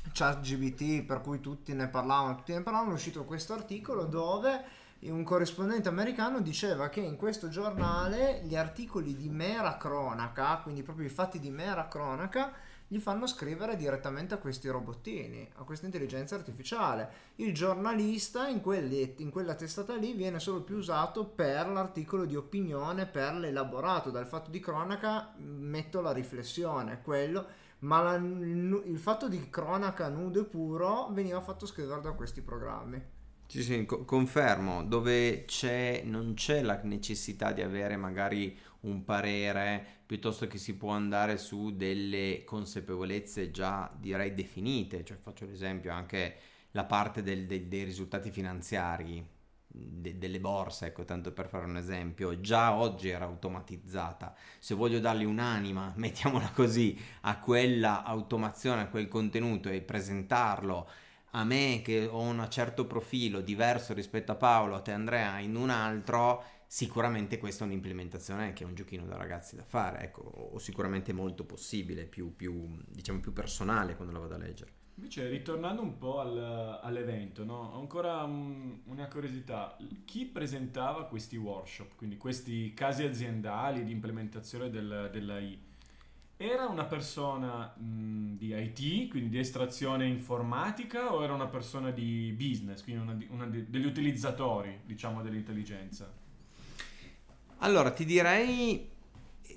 um, 0.04 0.10
chat 0.12 0.40
GBT 0.40 1.04
per 1.04 1.20
cui 1.20 1.40
tutti 1.40 1.72
ne 1.74 1.88
parlavano, 1.88 2.36
tutti 2.36 2.52
ne 2.52 2.62
parlavano, 2.62 2.92
è 2.92 2.94
uscito 2.94 3.24
questo 3.24 3.52
articolo 3.52 4.04
dove 4.04 4.80
un 5.10 5.24
corrispondente 5.24 5.88
americano 5.88 6.40
diceva 6.40 6.88
che 6.88 7.00
in 7.00 7.16
questo 7.16 7.48
giornale 7.48 8.42
gli 8.44 8.54
articoli 8.54 9.16
di 9.16 9.28
mera 9.28 9.76
cronaca, 9.76 10.58
quindi 10.58 10.82
proprio 10.82 11.06
i 11.06 11.10
fatti 11.10 11.40
di 11.40 11.50
mera 11.50 11.88
cronaca, 11.88 12.52
gli 12.86 12.98
fanno 12.98 13.26
scrivere 13.26 13.76
direttamente 13.76 14.34
a 14.34 14.36
questi 14.36 14.68
robottini, 14.68 15.50
a 15.56 15.62
questa 15.64 15.86
intelligenza 15.86 16.34
artificiale. 16.34 17.10
Il 17.36 17.54
giornalista 17.54 18.46
in, 18.48 18.60
quelli, 18.60 19.14
in 19.16 19.30
quella 19.30 19.54
testata 19.54 19.94
lì 19.94 20.12
viene 20.12 20.38
solo 20.38 20.60
più 20.60 20.76
usato 20.76 21.24
per 21.24 21.68
l'articolo 21.68 22.26
di 22.26 22.36
opinione, 22.36 23.06
per 23.06 23.34
l'elaborato. 23.34 24.10
Dal 24.10 24.26
fatto 24.26 24.50
di 24.50 24.60
cronaca 24.60 25.32
metto 25.38 26.02
la 26.02 26.12
riflessione, 26.12 27.00
quello, 27.00 27.46
ma 27.82 28.00
la, 28.00 28.14
il 28.14 28.98
fatto 28.98 29.28
di 29.28 29.48
cronaca 29.48 30.08
nudo 30.08 30.40
e 30.40 30.44
puro 30.44 31.08
veniva 31.10 31.40
fatto 31.40 31.66
scrivere 31.66 32.00
da 32.00 32.12
questi 32.12 32.40
programmi. 32.40 33.20
Sì, 33.46 33.62
sì, 33.62 33.84
confermo, 33.84 34.82
dove 34.82 35.44
c'è, 35.44 36.02
non 36.04 36.32
c'è 36.34 36.62
la 36.62 36.80
necessità 36.84 37.52
di 37.52 37.60
avere 37.60 37.96
magari 37.96 38.58
un 38.80 39.04
parere, 39.04 39.84
piuttosto 40.06 40.46
che 40.46 40.56
si 40.56 40.74
può 40.74 40.90
andare 40.90 41.36
su 41.36 41.76
delle 41.76 42.44
consapevolezze 42.44 43.50
già 43.50 43.92
direi 43.94 44.32
definite, 44.32 45.04
cioè 45.04 45.18
faccio 45.18 45.44
l'esempio 45.44 45.92
anche 45.92 46.36
la 46.70 46.84
parte 46.84 47.22
del, 47.22 47.44
del, 47.44 47.66
dei 47.66 47.84
risultati 47.84 48.30
finanziari 48.30 49.22
de, 49.74 50.18
delle 50.18 50.38
borse, 50.40 50.86
ecco 50.86 51.04
tanto 51.04 51.32
per 51.32 51.48
fare 51.48 51.64
un 51.64 51.76
esempio, 51.76 52.40
già 52.40 52.74
oggi 52.74 53.08
era 53.08 53.24
automatizzata, 53.24 54.34
se 54.58 54.74
voglio 54.74 55.00
dargli 55.00 55.24
un'anima, 55.24 55.92
mettiamola 55.96 56.50
così, 56.50 56.98
a 57.22 57.38
quella 57.38 58.04
automazione, 58.04 58.82
a 58.82 58.88
quel 58.88 59.08
contenuto 59.08 59.68
e 59.68 59.80
presentarlo 59.80 60.88
a 61.34 61.44
me 61.44 61.80
che 61.82 62.06
ho 62.06 62.20
un 62.20 62.46
certo 62.50 62.86
profilo 62.86 63.40
diverso 63.40 63.94
rispetto 63.94 64.32
a 64.32 64.36
Paolo, 64.36 64.74
a 64.76 64.80
te 64.80 64.92
Andrea 64.92 65.38
in 65.38 65.56
un 65.56 65.70
altro, 65.70 66.44
sicuramente 66.66 67.38
questa 67.38 67.64
è 67.64 67.66
un'implementazione 67.66 68.52
che 68.52 68.64
è 68.64 68.66
un 68.66 68.74
giochino 68.74 69.06
da 69.06 69.16
ragazzi 69.16 69.56
da 69.56 69.64
fare, 69.64 70.04
ecco, 70.04 70.20
o 70.20 70.58
sicuramente 70.58 71.14
molto 71.14 71.44
possibile, 71.44 72.04
più, 72.04 72.36
più, 72.36 72.78
diciamo 72.86 73.20
più 73.20 73.32
personale 73.32 73.96
quando 73.96 74.12
la 74.12 74.20
vado 74.20 74.34
a 74.34 74.38
leggere. 74.38 74.81
Invece, 75.02 75.28
ritornando 75.28 75.82
un 75.82 75.98
po' 75.98 76.20
al, 76.20 76.78
all'evento, 76.80 77.44
no? 77.44 77.72
ho 77.74 77.80
ancora 77.80 78.22
un, 78.22 78.78
una 78.84 79.08
curiosità. 79.08 79.76
Chi 80.04 80.26
presentava 80.26 81.06
questi 81.06 81.36
workshop, 81.36 81.96
quindi 81.96 82.16
questi 82.16 82.72
casi 82.72 83.02
aziendali 83.02 83.82
di 83.82 83.90
implementazione 83.90 84.70
del, 84.70 85.10
dell'AI? 85.12 85.58
Era 86.36 86.66
una 86.66 86.84
persona 86.84 87.74
mh, 87.76 88.36
di 88.36 88.54
IT, 88.54 89.10
quindi 89.10 89.30
di 89.30 89.38
estrazione 89.40 90.06
informatica, 90.06 91.12
o 91.12 91.24
era 91.24 91.34
una 91.34 91.48
persona 91.48 91.90
di 91.90 92.32
business, 92.36 92.84
quindi 92.84 93.02
una, 93.02 93.18
una 93.30 93.46
di, 93.46 93.68
degli 93.68 93.86
utilizzatori, 93.86 94.82
diciamo, 94.84 95.20
dell'intelligenza? 95.20 96.08
Allora, 97.58 97.90
ti 97.90 98.04
direi 98.04 98.88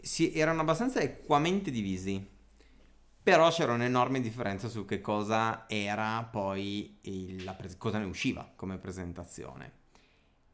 sì, 0.02 0.34
erano 0.34 0.62
abbastanza 0.62 1.02
equamente 1.02 1.70
divisi. 1.70 2.34
Però 3.26 3.50
c'era 3.50 3.74
un'enorme 3.74 4.22
differenza 4.22 4.70
su 4.70 4.86
che 4.86 5.02
cosa 5.02 5.66
era 5.68 6.22
poi 6.32 7.00
il, 7.02 7.52
pres- 7.58 7.76
cosa 7.76 7.98
ne 7.98 8.06
usciva 8.06 8.52
come 8.56 8.78
presentazione. 8.78 9.72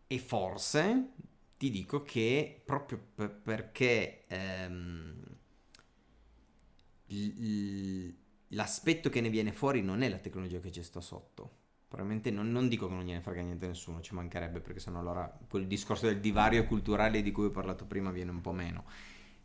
E 0.08 0.18
forse 0.20 1.10
ti 1.58 1.70
dico 1.70 2.02
che 2.04 2.62
proprio 2.64 2.98
per, 3.14 3.30
perché 3.30 4.24
ehm, 4.26 5.22
l- 7.08 8.10
l'aspetto 8.48 9.10
che 9.10 9.20
ne 9.20 9.30
viene 9.30 9.52
fuori 9.52 9.82
non 9.82 10.02
è 10.02 10.08
la 10.08 10.20
tecnologia 10.20 10.62
che 10.62 10.72
ci 10.72 10.82
sta 10.82 11.02
sotto, 11.02 11.60
Probabilmente 11.90 12.32
non, 12.32 12.50
non, 12.52 12.70
dico 12.70 12.88
che 12.88 12.94
non 12.94 13.04
gliene 13.04 13.20
frega 13.20 13.42
niente 13.42 13.66
a 13.66 13.68
nessuno, 13.68 14.00
ci 14.00 14.14
mancherebbe 14.14 14.62
perché 14.62 14.80
sennò 14.80 15.00
allora 15.00 15.30
quel 15.50 15.68
discorso 15.68 16.06
del 16.06 16.22
divario 16.22 16.66
culturale 16.66 17.22
di 17.22 17.32
cui 17.34 17.48
ho 17.48 17.52
parlato 17.52 17.84
prima 17.84 18.12
viene 18.12 18.32
un 18.32 18.40
po' 18.40 18.54
meno. 18.54 18.86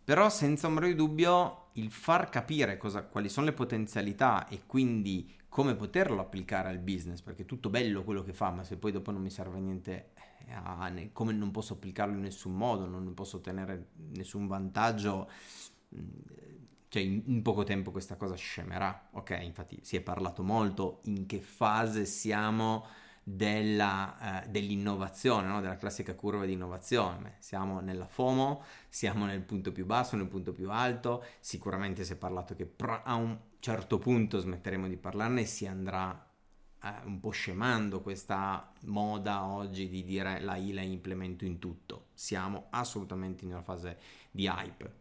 Però 0.07 0.29
senza 0.29 0.69
ombra 0.69 0.87
di 0.87 0.95
dubbio 0.95 1.71
il 1.73 1.91
far 1.91 2.29
capire 2.29 2.77
cosa, 2.77 3.03
quali 3.03 3.29
sono 3.29 3.47
le 3.47 3.53
potenzialità 3.53 4.47
e 4.47 4.63
quindi 4.65 5.35
come 5.49 5.75
poterlo 5.75 6.21
applicare 6.21 6.69
al 6.69 6.79
business, 6.79 7.23
perché 7.23 7.43
è 7.43 7.45
tutto 7.45 7.71
bello 7.71 8.05
quello 8.05 8.23
che 8.23 8.33
fa, 8.33 8.53
ma 8.53 8.63
se 8.63 8.77
poi 8.77 8.93
dopo 8.93 9.11
non 9.11 9.21
mi 9.21 9.31
serve 9.31 9.59
niente, 9.59 10.13
eh, 10.47 10.53
a, 10.53 10.93
come 11.11 11.33
non 11.33 11.51
posso 11.51 11.73
applicarlo 11.73 12.15
in 12.15 12.21
nessun 12.21 12.55
modo, 12.55 12.87
non 12.87 13.15
posso 13.15 13.39
ottenere 13.39 13.89
nessun 14.13 14.47
vantaggio, 14.47 15.29
cioè 16.87 17.03
in, 17.03 17.23
in, 17.25 17.43
poco 17.43 17.65
tempo 17.65 17.91
questa 17.91 18.15
cosa 18.15 18.37
scemerà, 18.37 19.09
ok? 19.11 19.41
Infatti 19.43 19.81
si 19.83 19.97
è 19.97 20.03
parlato 20.03 20.45
molto 20.45 21.01
in 21.07 21.27
che 21.27 21.41
fase 21.41 22.05
siamo 22.05 22.87
della, 23.29 24.45
eh, 24.45 24.49
dell'innovazione, 24.49 25.49
no? 25.49 25.61
della 25.61 25.77
classica 25.77 26.15
curva 26.15 26.45
di 26.45 26.53
innovazione. 26.53 27.35
Siamo 27.41 27.81
nella 27.81 28.07
FOMO, 28.07 28.63
siamo 28.89 29.25
nel 29.27 29.41
punto 29.41 29.73
più 29.73 29.85
basso, 29.85 30.15
nel 30.15 30.29
punto 30.29 30.53
più 30.53 30.71
alto. 30.71 31.25
Sicuramente 31.41 32.05
si 32.05 32.13
è 32.13 32.17
parlato 32.17 32.55
che 32.55 32.75
a 33.03 33.15
un 33.15 33.37
certo 33.59 33.99
punto 33.99 34.39
smetteremo 34.39 34.87
di 34.87 34.97
parlarne 34.97 35.41
e 35.41 35.47
si 35.47 35.67
andrà 35.67 36.25
eh, 36.81 36.89
un 37.05 37.19
po' 37.19 37.31
scemando 37.31 38.01
questa 38.01 38.73
moda 38.83 39.45
oggi 39.45 39.89
di 39.89 40.05
dire 40.05 40.39
la 40.41 40.55
I 40.55 40.73
la 40.73 40.83
implemento 40.83 41.45
in 41.45 41.59
tutto. 41.59 42.11
Siamo 42.15 42.67
assolutamente 42.71 43.45
in 43.45 43.51
una 43.51 43.63
fase 43.63 43.99
di 44.31 44.47
hype. 44.47 44.99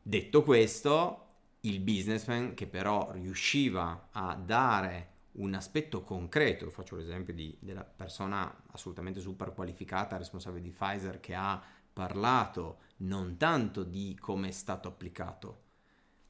Detto 0.00 0.42
questo, 0.42 1.26
il 1.60 1.80
businessman 1.80 2.54
che 2.54 2.66
però 2.66 3.10
riusciva 3.12 4.08
a 4.12 4.34
dare 4.34 5.08
un 5.32 5.54
aspetto 5.54 6.02
concreto, 6.02 6.70
faccio 6.70 6.96
l'esempio 6.96 7.32
di, 7.32 7.56
della 7.60 7.84
persona 7.84 8.62
assolutamente 8.72 9.20
super 9.20 9.52
qualificata, 9.52 10.16
responsabile 10.16 10.62
di 10.62 10.70
Pfizer, 10.70 11.20
che 11.20 11.34
ha 11.34 11.62
parlato 11.92 12.78
non 12.98 13.36
tanto 13.36 13.82
di 13.82 14.16
come 14.18 14.48
è 14.48 14.52
stato 14.52 14.88
applicato, 14.88 15.62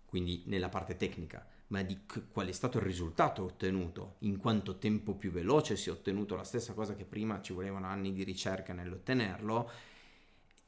quindi 0.05 0.43
nella 0.47 0.69
parte 0.69 0.97
tecnica, 0.97 1.47
ma 1.69 1.83
di 1.83 2.01
qual 2.33 2.49
è 2.49 2.53
stato 2.53 2.79
il 2.79 2.85
risultato 2.85 3.45
ottenuto, 3.45 4.17
in 4.21 4.37
quanto 4.37 4.79
tempo 4.79 5.15
più 5.15 5.31
veloce 5.31 5.77
si 5.77 5.89
è 5.89 5.93
ottenuto 5.93 6.35
la 6.35 6.45
stessa 6.45 6.75
cosa 6.75 6.95
che 6.95 7.05
prima 7.05 7.41
ci 7.41 7.53
volevano 7.53 7.87
anni 7.87 8.13
di 8.13 8.25
ricerca 8.25 8.73
nell'ottenerlo 8.73 9.71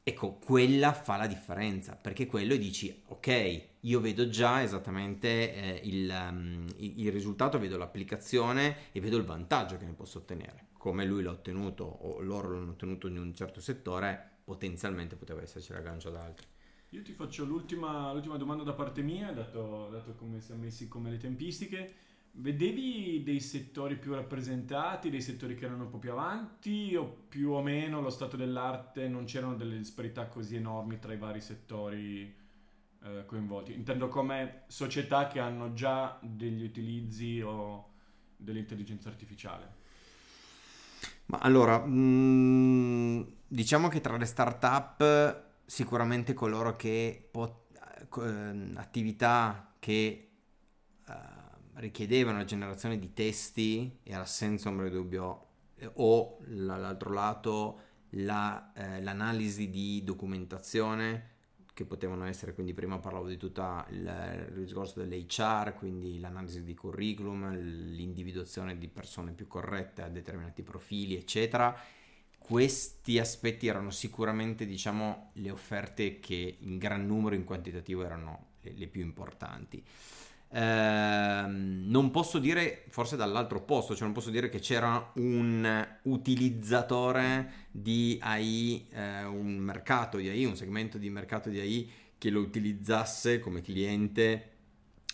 Ecco, 0.04 0.32
quella 0.32 0.92
fa 0.92 1.16
la 1.16 1.28
differenza, 1.28 1.94
perché 1.94 2.26
quello 2.26 2.56
dici, 2.56 3.02
ok, 3.06 3.62
io 3.82 4.00
vedo 4.00 4.28
già 4.28 4.60
esattamente 4.60 5.54
eh, 5.54 5.80
il, 5.84 6.10
um, 6.10 6.66
il, 6.78 7.12
risultato, 7.12 7.60
vedo 7.60 7.78
l'applicazione 7.78 8.90
e 8.90 9.00
vedo 9.00 9.16
il 9.16 9.22
vantaggio 9.22 9.76
che 9.76 9.84
ne 9.84 9.92
posso 9.92 10.18
ottenere. 10.18 10.70
Come 10.76 11.04
lui 11.04 11.22
l'ha 11.22 11.30
ottenuto 11.30 11.84
o 11.84 12.20
loro 12.20 12.52
l'hanno 12.52 12.72
ottenuto 12.72 13.06
in 13.06 13.16
un 13.16 13.32
certo 13.32 13.60
settore, 13.60 14.40
potenzialmente 14.42 15.14
poteva 15.14 15.40
esserci 15.40 15.72
l'aggancio 15.72 16.08
ad 16.08 16.16
altri. 16.16 16.46
Io 16.88 17.02
ti 17.02 17.12
faccio 17.12 17.44
l'ultima, 17.44 18.12
l'ultima 18.12 18.36
domanda 18.36 18.64
da 18.64 18.72
parte 18.72 19.02
mia, 19.02 19.30
dato, 19.30 19.88
dato 19.88 20.16
come 20.16 20.40
siamo 20.40 20.62
messi 20.62 20.88
come 20.88 21.10
le 21.10 21.18
tempistiche. 21.18 21.94
Vedevi 22.34 23.22
dei 23.22 23.40
settori 23.40 23.96
più 23.96 24.14
rappresentati, 24.14 25.10
dei 25.10 25.20
settori 25.20 25.54
che 25.54 25.66
erano 25.66 25.84
un 25.84 25.90
po' 25.90 25.98
più 25.98 26.12
avanti 26.12 26.94
o 26.96 27.04
più 27.28 27.50
o 27.50 27.62
meno 27.62 28.00
lo 28.00 28.10
stato 28.10 28.36
dell'arte 28.36 29.08
non 29.08 29.24
c'erano 29.24 29.54
delle 29.54 29.76
disparità 29.76 30.26
così 30.28 30.56
enormi 30.56 30.98
tra 30.98 31.12
i 31.12 31.18
vari 31.18 31.40
settori 31.40 32.34
eh, 33.04 33.24
coinvolti? 33.26 33.74
Intendo 33.74 34.08
come 34.08 34.62
società 34.68 35.26
che 35.26 35.40
hanno 35.40 35.74
già 35.74 36.18
degli 36.22 36.64
utilizzi 36.64 37.40
o 37.42 37.90
dell'intelligenza 38.36 39.08
artificiale. 39.08 39.80
Ma 41.26 41.38
allora, 41.38 41.78
mh, 41.78 43.26
diciamo 43.46 43.88
che 43.88 44.00
tra 44.00 44.16
le 44.16 44.24
start-up 44.24 45.50
sicuramente 45.64 46.34
coloro 46.34 46.76
che 46.76 47.28
pot- 47.30 47.60
eh, 48.18 48.72
attività 48.74 49.74
che 49.78 50.30
eh, 51.08 51.41
richiedevano 51.74 52.38
la 52.38 52.44
generazione 52.44 52.98
di 52.98 53.12
testi 53.12 53.98
era 54.02 54.24
senza 54.24 54.68
ombra 54.68 54.88
di 54.88 54.94
dubbio 54.94 55.46
eh, 55.76 55.90
o 55.94 56.38
dall'altro 56.46 57.12
lato 57.12 57.80
la, 58.10 58.72
eh, 58.74 59.02
l'analisi 59.02 59.70
di 59.70 60.02
documentazione 60.04 61.30
che 61.74 61.86
potevano 61.86 62.26
essere, 62.26 62.52
quindi 62.52 62.74
prima 62.74 62.98
parlavo 62.98 63.28
di 63.28 63.38
tutto 63.38 63.86
il, 63.90 64.46
il 64.54 64.64
discorso 64.64 65.02
dell'HR, 65.02 65.74
quindi 65.74 66.20
l'analisi 66.20 66.64
di 66.64 66.74
curriculum, 66.74 67.50
l'individuazione 67.54 68.76
di 68.76 68.88
persone 68.88 69.32
più 69.32 69.46
corrette 69.46 70.02
a 70.02 70.08
determinati 70.08 70.62
profili, 70.62 71.16
eccetera. 71.16 71.74
Questi 72.36 73.18
aspetti 73.18 73.68
erano 73.68 73.90
sicuramente, 73.90 74.66
diciamo, 74.66 75.30
le 75.34 75.50
offerte 75.50 76.20
che 76.20 76.56
in 76.60 76.76
gran 76.76 77.06
numero, 77.06 77.34
in 77.34 77.44
quantitativo, 77.44 78.04
erano 78.04 78.48
le, 78.60 78.74
le 78.76 78.86
più 78.88 79.00
importanti. 79.00 79.82
Eh, 80.54 81.44
non 81.46 82.10
posso 82.10 82.38
dire, 82.38 82.84
forse 82.88 83.16
dall'altro 83.16 83.62
posto, 83.62 83.94
cioè 83.94 84.04
non 84.04 84.12
posso 84.12 84.28
dire 84.30 84.50
che 84.50 84.58
c'era 84.58 85.10
un 85.14 85.88
utilizzatore 86.02 87.68
di 87.70 88.18
AI, 88.20 88.86
eh, 88.90 89.24
un 89.24 89.56
mercato 89.56 90.18
di 90.18 90.28
AI, 90.28 90.44
un 90.44 90.56
segmento 90.56 90.98
di 90.98 91.08
mercato 91.08 91.48
di 91.48 91.58
AI 91.58 91.90
che 92.18 92.28
lo 92.30 92.40
utilizzasse 92.40 93.40
come 93.40 93.62
cliente 93.62 94.48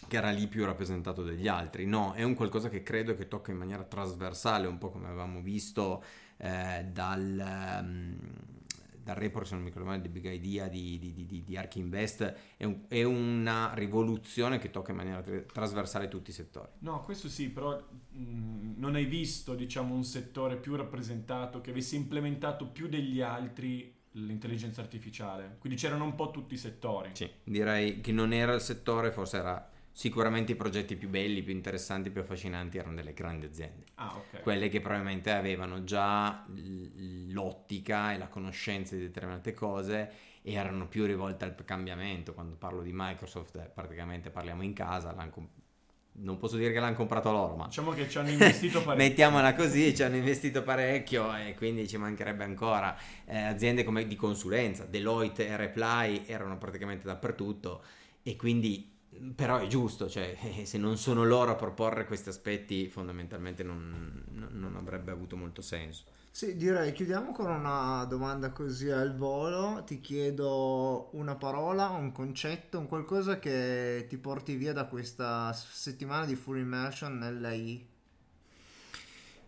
che 0.09 0.17
era 0.17 0.31
lì 0.31 0.47
più 0.49 0.65
rappresentato 0.65 1.23
degli 1.23 1.47
altri. 1.49 1.87
No, 1.87 2.13
è 2.15 2.23
un 2.23 2.35
qualcosa 2.35 2.69
che 2.69 2.83
credo 2.83 3.15
che 3.15 3.29
tocca 3.29 3.51
in 3.53 3.59
maniera 3.59 3.85
trasversale, 3.85 4.67
un 4.67 4.79
po' 4.79 4.91
come 4.91 5.07
avevamo 5.07 5.41
visto 5.41 6.03
eh, 6.39 6.85
dal... 6.91 8.17
Dal 9.09 9.17
report, 9.17 9.47
se 9.47 9.55
non 9.55 9.63
mi 9.63 9.71
ricordo 9.71 9.89
male, 9.89 10.03
di 10.03 10.11
Big 10.11 10.31
Idea 10.31 10.69
di, 10.69 10.99
di, 10.99 11.25
di, 11.27 11.43
di 11.43 11.57
Ark 11.57 11.77
Invest, 11.77 12.35
è, 12.59 12.65
un, 12.65 12.81
è, 12.89 13.03
una 13.05 13.73
rivoluzione 13.73 14.59
che 14.59 14.69
tocca 14.69 14.91
in 14.91 14.99
maniera 14.99 15.25
trasversale 15.51 16.09
tutti 16.09 16.29
i 16.29 16.35
settori. 16.35 16.69
No, 16.81 17.01
questo 17.01 17.31
sì, 17.31 17.49
però 17.49 17.75
mh, 17.79 18.75
non 18.77 18.97
hai 18.97 19.07
visto, 19.07 19.55
diciamo, 19.55 19.95
un 19.95 20.05
settore 20.05 20.59
più 20.59 20.77
rappresentato 20.77 21.63
che 21.63 21.71
avesse 21.71 21.97
implementato 21.97 22.67
più 22.67 22.87
degli 22.87 23.23
altri 23.23 23.97
l'intelligenza 24.13 24.83
artificiale. 24.83 25.57
Quindi 25.59 25.79
c'erano 25.79 26.05
un 26.05 26.15
po' 26.15 26.31
tutti 26.31 26.53
i 26.53 26.59
settori. 26.59 27.09
Sì, 27.15 27.31
direi 27.45 28.03
che 28.03 28.13
non 28.13 28.35
era 28.35 28.53
il 28.53 28.61
settore, 28.61 29.11
forse 29.11 29.39
era 29.39 29.71
Sicuramente 29.99 30.53
i 30.53 30.55
progetti 30.55 30.95
più 30.95 31.09
belli, 31.09 31.43
più 31.43 31.53
interessanti, 31.53 32.11
più 32.11 32.21
affascinanti 32.21 32.79
erano 32.79 32.95
delle 32.95 33.13
grandi 33.15 33.47
aziende. 33.47 33.83
Ah, 33.97 34.15
okay. 34.17 34.43
Quelle 34.43 34.69
che 34.69 34.81
probabilmente 34.81 35.33
avevano 35.33 35.83
già 35.83 36.47
l'ottica 37.31 38.13
e 38.13 38.19
la 38.19 38.29
conoscenza 38.29 38.95
di 38.95 39.01
determinate 39.01 39.55
cose 39.55 40.13
e 40.41 40.53
erano 40.53 40.87
più 40.87 41.05
rivolte 41.05 41.47
al 41.47 41.65
cambiamento. 41.65 42.33
Quando 42.33 42.55
parlo 42.55 42.83
di 42.83 42.93
Microsoft, 42.95 43.57
eh, 43.57 43.69
praticamente 43.75 44.31
parliamo 44.31 44.63
in 44.63 44.73
casa, 44.73 45.13
comp- 45.31 45.51
non 46.13 46.39
posso 46.39 46.57
dire 46.57 46.73
che 46.73 46.79
l'hanno 46.79 46.95
comprato 46.95 47.33
loro, 47.33 47.57
ma 47.57 47.67
diciamo 47.67 47.91
che 47.91 48.09
ci 48.09 48.19
hanno 48.19 48.31
investito 48.31 48.79
parecchio. 48.85 49.05
Mettiamola 49.05 49.53
così, 49.55 49.97
ci 49.97 50.05
hanno 50.05 50.15
investito 50.15 50.63
parecchio 50.63 51.35
e 51.35 51.57
quindi 51.57 51.89
ci 51.89 51.97
mancherebbe 51.97 52.45
ancora. 52.45 52.97
Eh, 53.25 53.37
aziende 53.37 53.83
come 53.83 54.07
di 54.07 54.15
consulenza, 54.15 54.85
Deloitte 54.85 55.49
e 55.49 55.57
Reply 55.57 56.23
erano 56.27 56.57
praticamente 56.57 57.05
dappertutto 57.05 57.83
e 58.23 58.37
quindi 58.37 58.97
però 59.35 59.59
è 59.59 59.67
giusto, 59.67 60.09
cioè 60.09 60.37
se 60.65 60.79
non 60.79 60.97
sono 60.97 61.25
loro 61.25 61.53
a 61.53 61.55
proporre 61.55 62.07
questi 62.07 62.29
aspetti 62.29 62.89
fondamentalmente 62.89 63.63
non, 63.63 64.25
non, 64.51 64.77
avrebbe 64.77 65.11
avuto 65.11 65.37
molto 65.37 65.63
senso. 65.63 66.05
Sì, 66.31 66.57
direi 66.57 66.93
chiudiamo 66.93 67.33
con 67.33 67.51
una 67.51 68.05
domanda 68.05 68.51
così 68.51 68.91
al 68.91 69.17
volo, 69.17 69.83
ti 69.85 70.01
chiedo 70.01 71.09
una 71.13 71.35
parola, 71.35 71.89
un 71.89 72.13
concetto, 72.13 72.79
un 72.79 72.87
qualcosa 72.87 73.39
che 73.39 74.07
ti 74.09 74.19
porti 74.19 74.55
via 74.55 74.73
da 74.73 74.87
questa 74.87 75.53
settimana 75.53 76.27
di 76.27 76.37
full 76.37 76.59
immersion 76.59 77.19
nell'AI. 77.19 77.87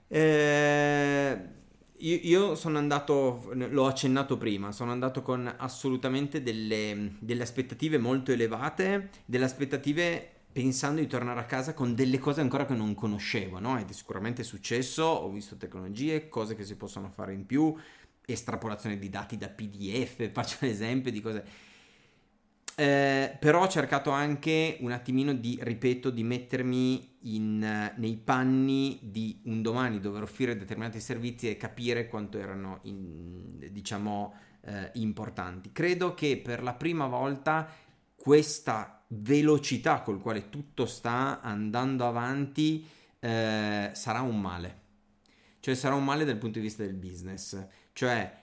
Eh 0.09 1.59
io, 2.01 2.19
io, 2.23 2.55
sono 2.55 2.79
andato, 2.79 3.51
l'ho 3.53 3.87
accennato 3.87 4.37
prima, 4.37 4.73
sono 4.73 4.93
andato 4.93 5.23
con 5.23 5.53
assolutamente 5.59 6.43
delle, 6.43 7.15
delle 7.19 7.43
aspettative 7.43 7.99
molto 7.99 8.33
elevate, 8.33 9.11
delle 9.25 9.45
aspettative 9.45 10.29
pensando 10.53 11.01
di 11.01 11.07
tornare 11.07 11.41
a 11.41 11.45
casa 11.45 11.75
con 11.75 11.95
delle 11.95 12.19
cose 12.19 12.41
ancora 12.41 12.67
che 12.67 12.75
non 12.75 12.95
conoscevo, 12.95 13.59
no? 13.61 13.79
Ed 13.79 13.89
è 13.89 13.93
sicuramente 13.93 14.43
successo, 14.43 15.05
ho 15.05 15.31
visto 15.31 15.57
tecnologie, 15.57 16.29
cose 16.29 16.57
che 16.57 16.65
si 16.65 16.77
possono 16.77 17.09
fare 17.09 17.33
in 17.35 17.47
più, 17.47 17.75
estrapolazione 18.25 18.99
di 18.99 19.09
dati 19.09 19.37
da 19.37 19.49
PDF, 19.49 20.31
faccio 20.33 20.57
l'esempio 20.61 21.13
di 21.13 21.21
cose 21.21 21.45
eh, 22.81 23.37
però 23.39 23.65
ho 23.65 23.69
cercato 23.69 24.09
anche 24.09 24.79
un 24.81 24.91
attimino 24.91 25.35
di, 25.35 25.59
ripeto, 25.61 26.09
di 26.09 26.23
mettermi 26.23 27.19
in, 27.25 27.93
nei 27.95 28.17
panni 28.17 28.99
di 29.03 29.39
un 29.45 29.61
domani 29.61 30.01
dover 30.01 30.23
offrire 30.23 30.57
determinati 30.57 30.99
servizi 30.99 31.51
e 31.51 31.59
capire 31.59 32.07
quanto 32.07 32.39
erano, 32.39 32.79
in, 32.85 33.69
diciamo, 33.71 34.35
eh, 34.63 34.93
importanti. 34.95 35.73
Credo 35.73 36.15
che 36.15 36.41
per 36.43 36.63
la 36.63 36.73
prima 36.73 37.07
volta 37.07 37.69
questa 38.17 39.05
velocità 39.09 40.01
col 40.01 40.19
quale 40.19 40.49
tutto 40.49 40.87
sta 40.87 41.43
andando 41.43 42.07
avanti 42.07 42.87
eh, 43.19 43.91
sarà 43.93 44.23
un 44.23 44.41
male. 44.41 44.79
Cioè 45.61 45.75
sarà 45.75 45.95
un 45.95 46.05
male 46.05 46.25
dal 46.25 46.39
punto 46.39 46.59
di 46.59 46.65
vista 46.65 46.83
del 46.83 46.95
business. 46.95 47.63
Cioè 47.93 48.39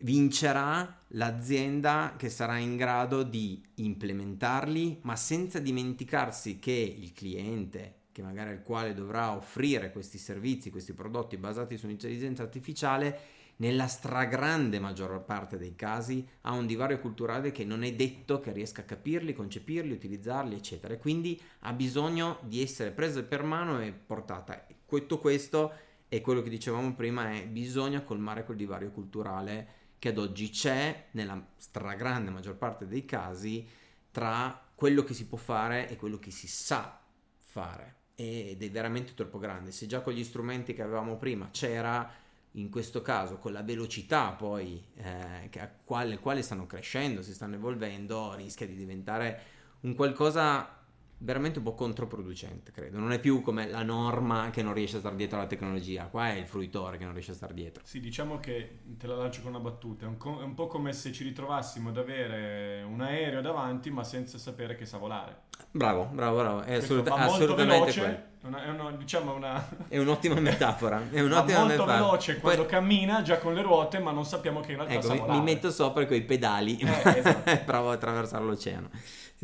vincerà 0.00 1.02
l'azienda 1.08 2.14
che 2.16 2.28
sarà 2.28 2.58
in 2.58 2.76
grado 2.76 3.22
di 3.22 3.62
implementarli, 3.76 5.00
ma 5.02 5.16
senza 5.16 5.58
dimenticarsi 5.58 6.58
che 6.58 6.72
il 6.72 7.12
cliente, 7.12 8.02
che 8.12 8.22
magari 8.22 8.50
al 8.50 8.62
quale 8.62 8.94
dovrà 8.94 9.34
offrire 9.34 9.92
questi 9.92 10.18
servizi, 10.18 10.70
questi 10.70 10.92
prodotti 10.92 11.36
basati 11.36 11.76
sull'intelligenza 11.76 12.42
artificiale, 12.42 13.42
nella 13.56 13.86
stragrande 13.86 14.80
maggior 14.80 15.22
parte 15.24 15.56
dei 15.56 15.76
casi 15.76 16.26
ha 16.42 16.50
un 16.52 16.66
divario 16.66 16.98
culturale 16.98 17.52
che 17.52 17.64
non 17.64 17.84
è 17.84 17.94
detto 17.94 18.40
che 18.40 18.52
riesca 18.52 18.82
a 18.82 18.84
capirli, 18.84 19.32
concepirli, 19.32 19.92
utilizzarli, 19.92 20.56
eccetera. 20.56 20.96
Quindi 20.96 21.40
ha 21.60 21.72
bisogno 21.72 22.40
di 22.42 22.60
essere 22.60 22.90
presa 22.90 23.22
per 23.22 23.44
mano 23.44 23.80
e 23.80 23.92
portata. 23.92 24.66
Tutto 24.86 25.18
questo 25.18 25.72
è 26.08 26.20
quello 26.20 26.42
che 26.42 26.50
dicevamo 26.50 26.94
prima, 26.94 27.32
è 27.32 27.46
bisogna 27.46 28.02
colmare 28.02 28.44
quel 28.44 28.56
divario 28.56 28.90
culturale 28.90 29.82
che 29.98 30.08
ad 30.08 30.18
oggi 30.18 30.50
c'è 30.50 31.08
nella 31.12 31.44
stragrande 31.56 32.30
maggior 32.30 32.56
parte 32.56 32.86
dei 32.86 33.04
casi 33.04 33.66
tra 34.10 34.62
quello 34.74 35.02
che 35.02 35.14
si 35.14 35.26
può 35.26 35.38
fare 35.38 35.88
e 35.88 35.96
quello 35.96 36.18
che 36.18 36.30
si 36.30 36.46
sa 36.46 37.00
fare 37.38 38.02
ed 38.14 38.62
è 38.62 38.70
veramente 38.70 39.14
troppo 39.14 39.38
grande. 39.38 39.72
Se 39.72 39.86
già 39.86 40.00
con 40.00 40.12
gli 40.12 40.24
strumenti 40.24 40.74
che 40.74 40.82
avevamo 40.82 41.16
prima 41.16 41.50
c'era, 41.50 42.22
in 42.52 42.70
questo 42.70 43.02
caso 43.02 43.38
con 43.38 43.52
la 43.52 43.62
velocità 43.62 44.30
poi 44.30 44.82
eh, 44.94 45.50
a 45.58 45.70
quale, 45.84 46.18
quale 46.18 46.42
stanno 46.42 46.66
crescendo, 46.66 47.22
si 47.22 47.34
stanno 47.34 47.56
evolvendo, 47.56 48.34
rischia 48.34 48.66
di 48.66 48.76
diventare 48.76 49.42
un 49.80 49.94
qualcosa 49.94 50.83
veramente 51.24 51.58
un 51.58 51.64
po' 51.64 51.74
controproducente, 51.74 52.70
credo. 52.70 52.98
Non 52.98 53.10
è 53.12 53.18
più 53.18 53.40
come 53.40 53.68
la 53.68 53.82
norma 53.82 54.50
che 54.50 54.62
non 54.62 54.74
riesce 54.74 54.96
a 54.96 54.98
stare 55.00 55.16
dietro 55.16 55.38
alla 55.38 55.46
tecnologia, 55.46 56.04
qua 56.06 56.28
è 56.28 56.34
il 56.34 56.46
fruitore 56.46 56.98
che 56.98 57.04
non 57.04 57.14
riesce 57.14 57.32
a 57.32 57.34
stare 57.34 57.54
dietro. 57.54 57.82
Sì, 57.84 57.98
diciamo 57.98 58.38
che 58.38 58.80
te 58.98 59.06
la 59.06 59.16
lancio 59.16 59.40
con 59.40 59.50
una 59.50 59.60
battuta, 59.60 60.04
è 60.04 60.08
un, 60.08 60.18
co- 60.18 60.40
è 60.40 60.44
un 60.44 60.54
po' 60.54 60.66
come 60.66 60.92
se 60.92 61.12
ci 61.12 61.24
ritrovassimo 61.24 61.88
ad 61.88 61.96
avere 61.96 62.82
un 62.82 63.00
aereo 63.00 63.40
davanti 63.40 63.90
ma 63.90 64.04
senza 64.04 64.36
sapere 64.38 64.76
che 64.76 64.84
sa 64.84 64.98
volare. 64.98 65.42
Bravo, 65.70 66.08
bravo, 66.12 66.36
bravo, 66.36 66.60
è 66.62 66.74
assolut- 66.74 67.08
assolutamente 67.08 67.92
veloce, 67.92 68.26
una, 68.42 68.64
è, 68.64 68.68
una, 68.68 68.90
diciamo 68.92 69.34
una... 69.34 69.66
è 69.88 69.98
un'ottima 69.98 70.38
metafora. 70.38 71.02
È 71.10 71.20
un'ottima 71.22 71.60
molto 71.60 71.72
metafora. 71.72 71.94
veloce 71.94 72.38
quando 72.38 72.62
Poi... 72.62 72.70
cammina 72.70 73.22
già 73.22 73.38
con 73.38 73.54
le 73.54 73.62
ruote, 73.62 73.98
ma 73.98 74.10
non 74.10 74.26
sappiamo 74.26 74.60
che 74.60 74.72
in 74.72 74.76
realtà 74.76 74.94
ecco, 74.94 75.06
sa 75.06 75.12
mi, 75.14 75.20
volare. 75.20 75.38
mi 75.38 75.44
metto 75.44 75.70
sopra 75.70 76.04
con 76.06 76.16
i 76.16 76.22
pedali, 76.22 76.76
eh, 76.76 77.18
esatto. 77.18 77.62
provo 77.64 77.90
a 77.90 77.94
attraversare 77.94 78.44
l'oceano. 78.44 78.90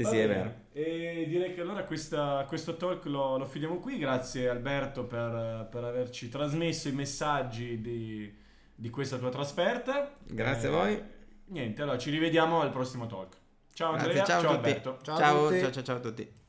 Sì, 0.04 0.10
sì, 0.10 0.18
è 0.18 0.28
vero. 0.28 0.54
E 0.72 1.26
direi 1.28 1.54
che 1.54 1.60
allora 1.60 1.84
questa, 1.84 2.44
questo 2.48 2.76
talk 2.76 3.04
lo, 3.06 3.36
lo 3.36 3.44
fidiamo 3.44 3.78
qui. 3.78 3.98
Grazie 3.98 4.48
Alberto 4.48 5.04
per, 5.04 5.68
per 5.70 5.84
averci 5.84 6.28
trasmesso 6.28 6.88
i 6.88 6.92
messaggi 6.92 7.80
di, 7.80 8.34
di 8.74 8.90
questa 8.90 9.18
tua 9.18 9.30
trasferta. 9.30 10.14
Grazie 10.24 10.68
a 10.68 10.70
voi. 10.70 11.02
Niente, 11.46 11.82
allora 11.82 11.98
ci 11.98 12.10
rivediamo 12.10 12.60
al 12.60 12.70
prossimo 12.70 13.06
talk. 13.06 13.36
Ciao 13.72 13.92
Andrea, 13.92 14.12
Grazie, 14.12 14.32
ciao, 14.32 14.42
ciao 14.42 14.52
Alberto. 14.52 14.98
Ciao, 15.02 15.16
ciao, 15.16 15.50
ciao, 15.50 15.70
ciao, 15.70 15.82
ciao 15.82 15.96
a 15.96 16.00
tutti. 16.00 16.39